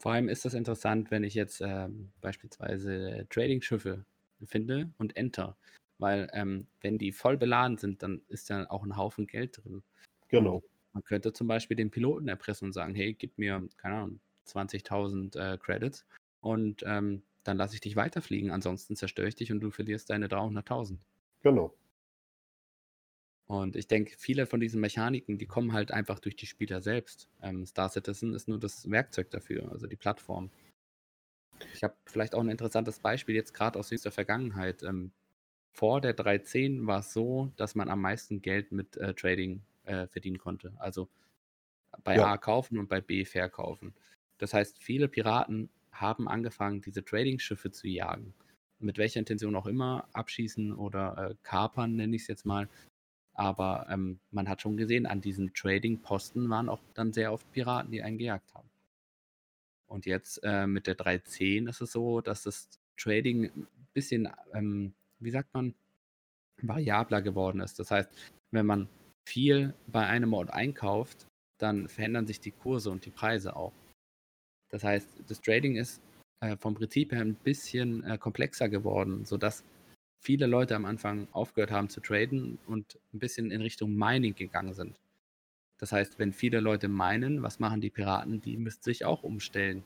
[0.00, 4.04] Vor allem ist das interessant, wenn ich jetzt ähm, beispielsweise Trading-Schiffe
[4.44, 5.56] finde und enter.
[5.98, 9.84] Weil ähm, wenn die voll beladen sind, dann ist da auch ein Haufen Geld drin.
[10.28, 10.62] Genau.
[10.92, 15.38] Man könnte zum Beispiel den Piloten erpressen und sagen, hey, gib mir, keine Ahnung, 20.000
[15.38, 16.04] äh, Credits
[16.40, 18.50] und ähm, dann lasse ich dich weiterfliegen.
[18.50, 20.98] Ansonsten zerstöre ich dich und du verlierst deine 300.000.
[21.42, 21.74] Genau.
[23.46, 27.28] Und ich denke, viele von diesen Mechaniken, die kommen halt einfach durch die Spieler selbst.
[27.42, 30.50] Ähm, Star Citizen ist nur das Werkzeug dafür, also die Plattform.
[31.74, 34.82] Ich habe vielleicht auch ein interessantes Beispiel jetzt gerade aus jüngster Vergangenheit.
[34.82, 35.12] Ähm,
[35.72, 40.06] vor der 3.10 war es so, dass man am meisten Geld mit äh, Trading äh,
[40.06, 40.72] verdienen konnte.
[40.78, 41.08] Also
[42.04, 42.32] bei ja.
[42.32, 43.94] A kaufen und bei B verkaufen.
[44.38, 48.34] Das heißt, viele Piraten haben angefangen, diese Trading-Schiffe zu jagen.
[48.78, 52.68] Mit welcher Intention auch immer, abschießen oder äh, kapern, nenne ich es jetzt mal,
[53.34, 57.90] aber ähm, man hat schon gesehen, an diesen Trading-Posten waren auch dann sehr oft Piraten,
[57.90, 58.68] die einen gejagt haben.
[59.86, 64.94] Und jetzt äh, mit der 3.10 ist es so, dass das Trading ein bisschen, ähm,
[65.18, 65.74] wie sagt man,
[66.60, 67.78] variabler geworden ist.
[67.78, 68.10] Das heißt,
[68.50, 68.88] wenn man
[69.26, 71.26] viel bei einem Ort einkauft,
[71.58, 73.72] dann verändern sich die Kurse und die Preise auch.
[74.72, 76.00] Das heißt, das Trading ist
[76.40, 79.64] äh, vom Prinzip her ein bisschen äh, komplexer geworden, sodass
[80.18, 84.72] viele Leute am Anfang aufgehört haben zu traden und ein bisschen in Richtung Mining gegangen
[84.72, 84.98] sind.
[85.78, 88.40] Das heißt, wenn viele Leute meinen, was machen die Piraten?
[88.40, 89.82] Die müssten sich auch umstellen.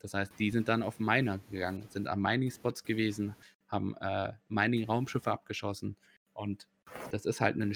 [0.00, 3.34] Das heißt, die sind dann auf Miner gegangen, sind am Mining-Spots gewesen,
[3.68, 5.96] haben äh, Mining-Raumschiffe abgeschossen.
[6.32, 6.66] Und
[7.10, 7.74] das ist halt ein,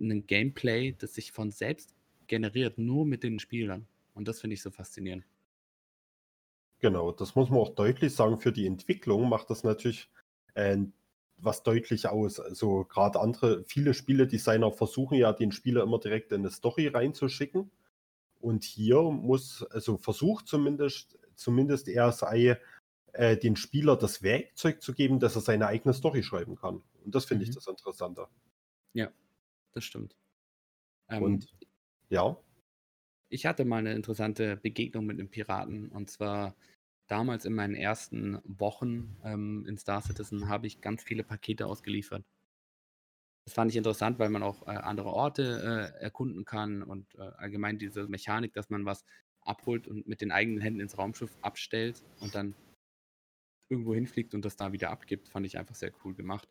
[0.00, 1.94] ein Gameplay, das sich von selbst
[2.26, 3.86] generiert, nur mit den Spielern.
[4.12, 5.24] Und das finde ich so faszinierend.
[6.84, 8.38] Genau, das muss man auch deutlich sagen.
[8.38, 10.10] Für die Entwicklung macht das natürlich
[10.52, 10.76] äh,
[11.38, 12.38] was deutlich aus.
[12.38, 17.70] Also gerade andere, viele Spieledesigner versuchen ja, den Spieler immer direkt in eine Story reinzuschicken.
[18.38, 22.60] Und hier muss, also versucht zumindest, zumindest er sei,
[23.14, 26.82] äh, den Spieler das Werkzeug zu geben, dass er seine eigene Story schreiben kann.
[27.02, 27.48] Und das finde mhm.
[27.48, 28.26] ich das Interessante.
[28.92, 29.10] Ja,
[29.72, 30.14] das stimmt.
[31.08, 31.48] Ähm, und
[32.10, 32.36] ja.
[33.30, 35.88] Ich hatte mal eine interessante Begegnung mit einem Piraten.
[35.88, 36.54] Und zwar
[37.06, 42.24] damals in meinen ersten Wochen ähm, in Star Citizen habe ich ganz viele Pakete ausgeliefert.
[43.44, 47.30] Das fand ich interessant, weil man auch äh, andere Orte äh, erkunden kann und äh,
[47.36, 49.04] allgemein diese Mechanik, dass man was
[49.42, 52.54] abholt und mit den eigenen Händen ins Raumschiff abstellt und dann
[53.68, 56.48] irgendwo hinfliegt und das da wieder abgibt, fand ich einfach sehr cool gemacht.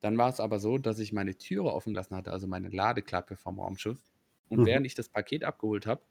[0.00, 3.36] Dann war es aber so, dass ich meine Türe offen lassen hatte, also meine Ladeklappe
[3.36, 4.00] vom Raumschiff.
[4.48, 4.66] Und mhm.
[4.66, 6.02] während ich das Paket abgeholt habe,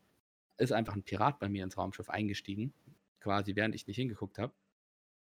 [0.57, 2.73] ist einfach ein Pirat bei mir ins Raumschiff eingestiegen,
[3.19, 4.53] quasi während ich nicht hingeguckt habe,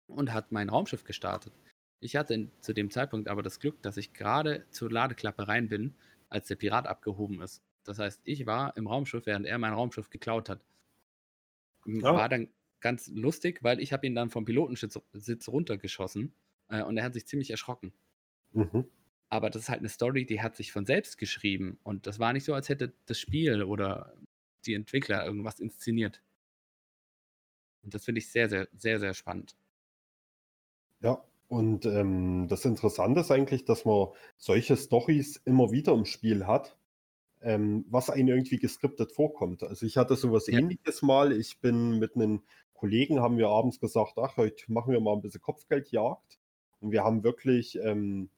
[0.06, 1.52] und hat mein Raumschiff gestartet.
[2.00, 5.94] Ich hatte zu dem Zeitpunkt aber das Glück, dass ich gerade zur Ladeklappe rein bin,
[6.28, 7.62] als der Pirat abgehoben ist.
[7.84, 10.64] Das heißt, ich war im Raumschiff, während er mein Raumschiff geklaut hat.
[11.86, 12.02] Oh.
[12.02, 12.48] War dann
[12.80, 16.34] ganz lustig, weil ich habe ihn dann vom Pilotensitz runtergeschossen
[16.68, 17.92] äh, und er hat sich ziemlich erschrocken.
[18.52, 18.86] Mhm.
[19.28, 21.78] Aber das ist halt eine Story, die hat sich von selbst geschrieben.
[21.82, 24.14] Und das war nicht so, als hätte das Spiel oder
[24.66, 26.22] die Entwickler irgendwas inszeniert.
[27.82, 29.56] Und das finde ich sehr, sehr, sehr, sehr spannend.
[31.00, 34.08] Ja, und ähm, das Interessante ist eigentlich, dass man
[34.38, 36.76] solche Stories immer wieder im Spiel hat,
[37.42, 39.62] ähm, was einem irgendwie geskriptet vorkommt.
[39.62, 40.58] Also ich hatte sowas ja.
[40.58, 41.32] ähnliches mal.
[41.32, 45.20] Ich bin mit einem Kollegen, haben wir abends gesagt, ach, heute machen wir mal ein
[45.20, 46.38] bisschen Kopfgeldjagd.
[46.80, 48.30] Und wir haben wirklich ähm,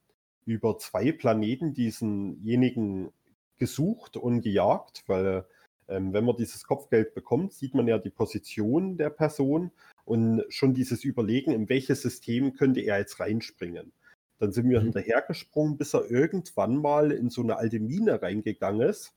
[0.45, 3.11] über zwei Planeten diesenjenigen
[3.57, 5.45] gesucht und gejagt, weil
[5.87, 9.71] ähm, wenn man dieses Kopfgeld bekommt, sieht man ja die Position der Person
[10.03, 13.91] und schon dieses Überlegen, in welches System könnte er jetzt reinspringen.
[14.39, 14.85] Dann sind wir mhm.
[14.85, 19.13] hinterhergesprungen, bis er irgendwann mal in so eine alte Mine reingegangen ist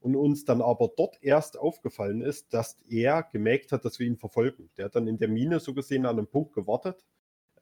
[0.00, 4.16] und uns dann aber dort erst aufgefallen ist, dass er gemerkt hat, dass wir ihn
[4.16, 4.70] verfolgen.
[4.76, 7.04] Der hat dann in der Mine so gesehen an einem Punkt gewartet.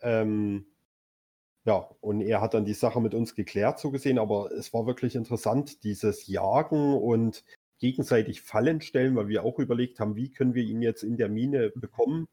[0.01, 0.67] Ähm,
[1.65, 4.87] ja, und er hat dann die Sache mit uns geklärt, so gesehen, aber es war
[4.87, 7.45] wirklich interessant, dieses Jagen und
[7.79, 11.29] gegenseitig Fallen stellen, weil wir auch überlegt haben, wie können wir ihn jetzt in der
[11.29, 12.27] Mine bekommen.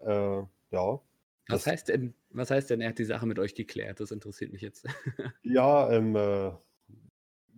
[0.00, 1.00] Äh, ja.
[1.48, 4.00] Was heißt denn, was heißt denn, er hat die Sache mit euch geklärt?
[4.00, 4.86] Das interessiert mich jetzt.
[5.42, 6.52] ja, ähm, äh,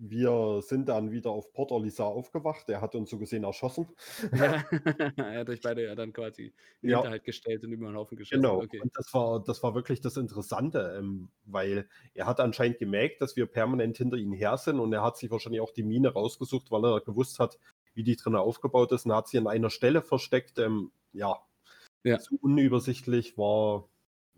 [0.03, 2.71] wir sind dann wieder auf Port Orlisa aufgewacht.
[2.71, 3.89] Er hat uns so gesehen erschossen.
[4.33, 4.65] Ja,
[5.17, 6.97] er hat euch beide ja dann quasi in den ja.
[6.99, 8.43] Hinterhalt gestellt und über den Haufen geschossen.
[8.43, 8.81] Genau, okay.
[8.81, 13.37] und das war, das war wirklich das Interessante, ähm, weil er hat anscheinend gemerkt, dass
[13.37, 16.71] wir permanent hinter ihm her sind und er hat sich wahrscheinlich auch die Mine rausgesucht,
[16.71, 17.59] weil er gewusst hat,
[17.93, 20.59] wie die drin aufgebaut ist und hat sie an einer Stelle versteckt.
[20.59, 21.37] Ähm, ja,
[22.05, 22.19] ja.
[22.19, 23.87] so unübersichtlich war,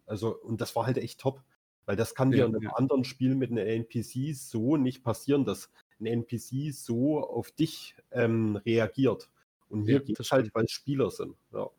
[0.07, 1.41] also, und das war halt echt top.
[1.87, 2.75] Weil das kann ja, dir in einem ja.
[2.75, 5.71] anderen Spiel mit einem NPC so nicht passieren, dass
[6.01, 9.31] ein NPC so auf dich ähm, reagiert.
[9.69, 11.35] Und hier ja, geht es halt, weil es Spieler sind.
[11.53, 11.71] Ja,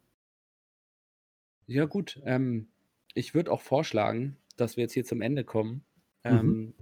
[1.68, 2.20] ja gut.
[2.26, 2.68] Ähm,
[3.14, 5.84] ich würde auch vorschlagen, dass wir jetzt hier zum Ende kommen.
[6.24, 6.32] Mhm.
[6.32, 6.74] Ähm,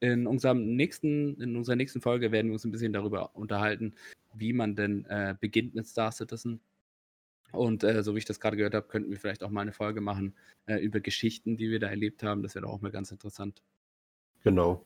[0.00, 3.94] in, unserem nächsten, in unserer nächsten Folge werden wir uns ein bisschen darüber unterhalten,
[4.34, 6.60] wie man denn äh, beginnt mit Star Citizen
[7.52, 9.72] und äh, so wie ich das gerade gehört habe, könnten wir vielleicht auch mal eine
[9.72, 10.34] Folge machen
[10.66, 12.42] äh, über Geschichten, die wir da erlebt haben.
[12.42, 13.62] Das wäre auch mal ganz interessant.
[14.42, 14.84] Genau.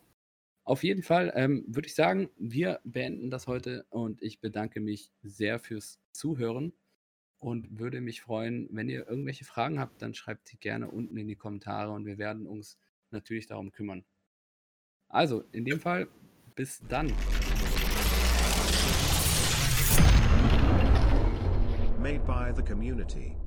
[0.65, 5.13] Auf jeden Fall ähm, würde ich sagen, wir beenden das heute und ich bedanke mich
[5.23, 6.73] sehr fürs Zuhören
[7.39, 11.29] und würde mich freuen, wenn ihr irgendwelche Fragen habt, dann schreibt sie gerne unten in
[11.29, 12.79] die Kommentare und wir werden uns
[13.13, 14.05] natürlich darum kümmern.
[15.09, 16.09] Also, in dem Fall,
[16.57, 17.13] bis dann.
[22.07, 23.46] Made by the community.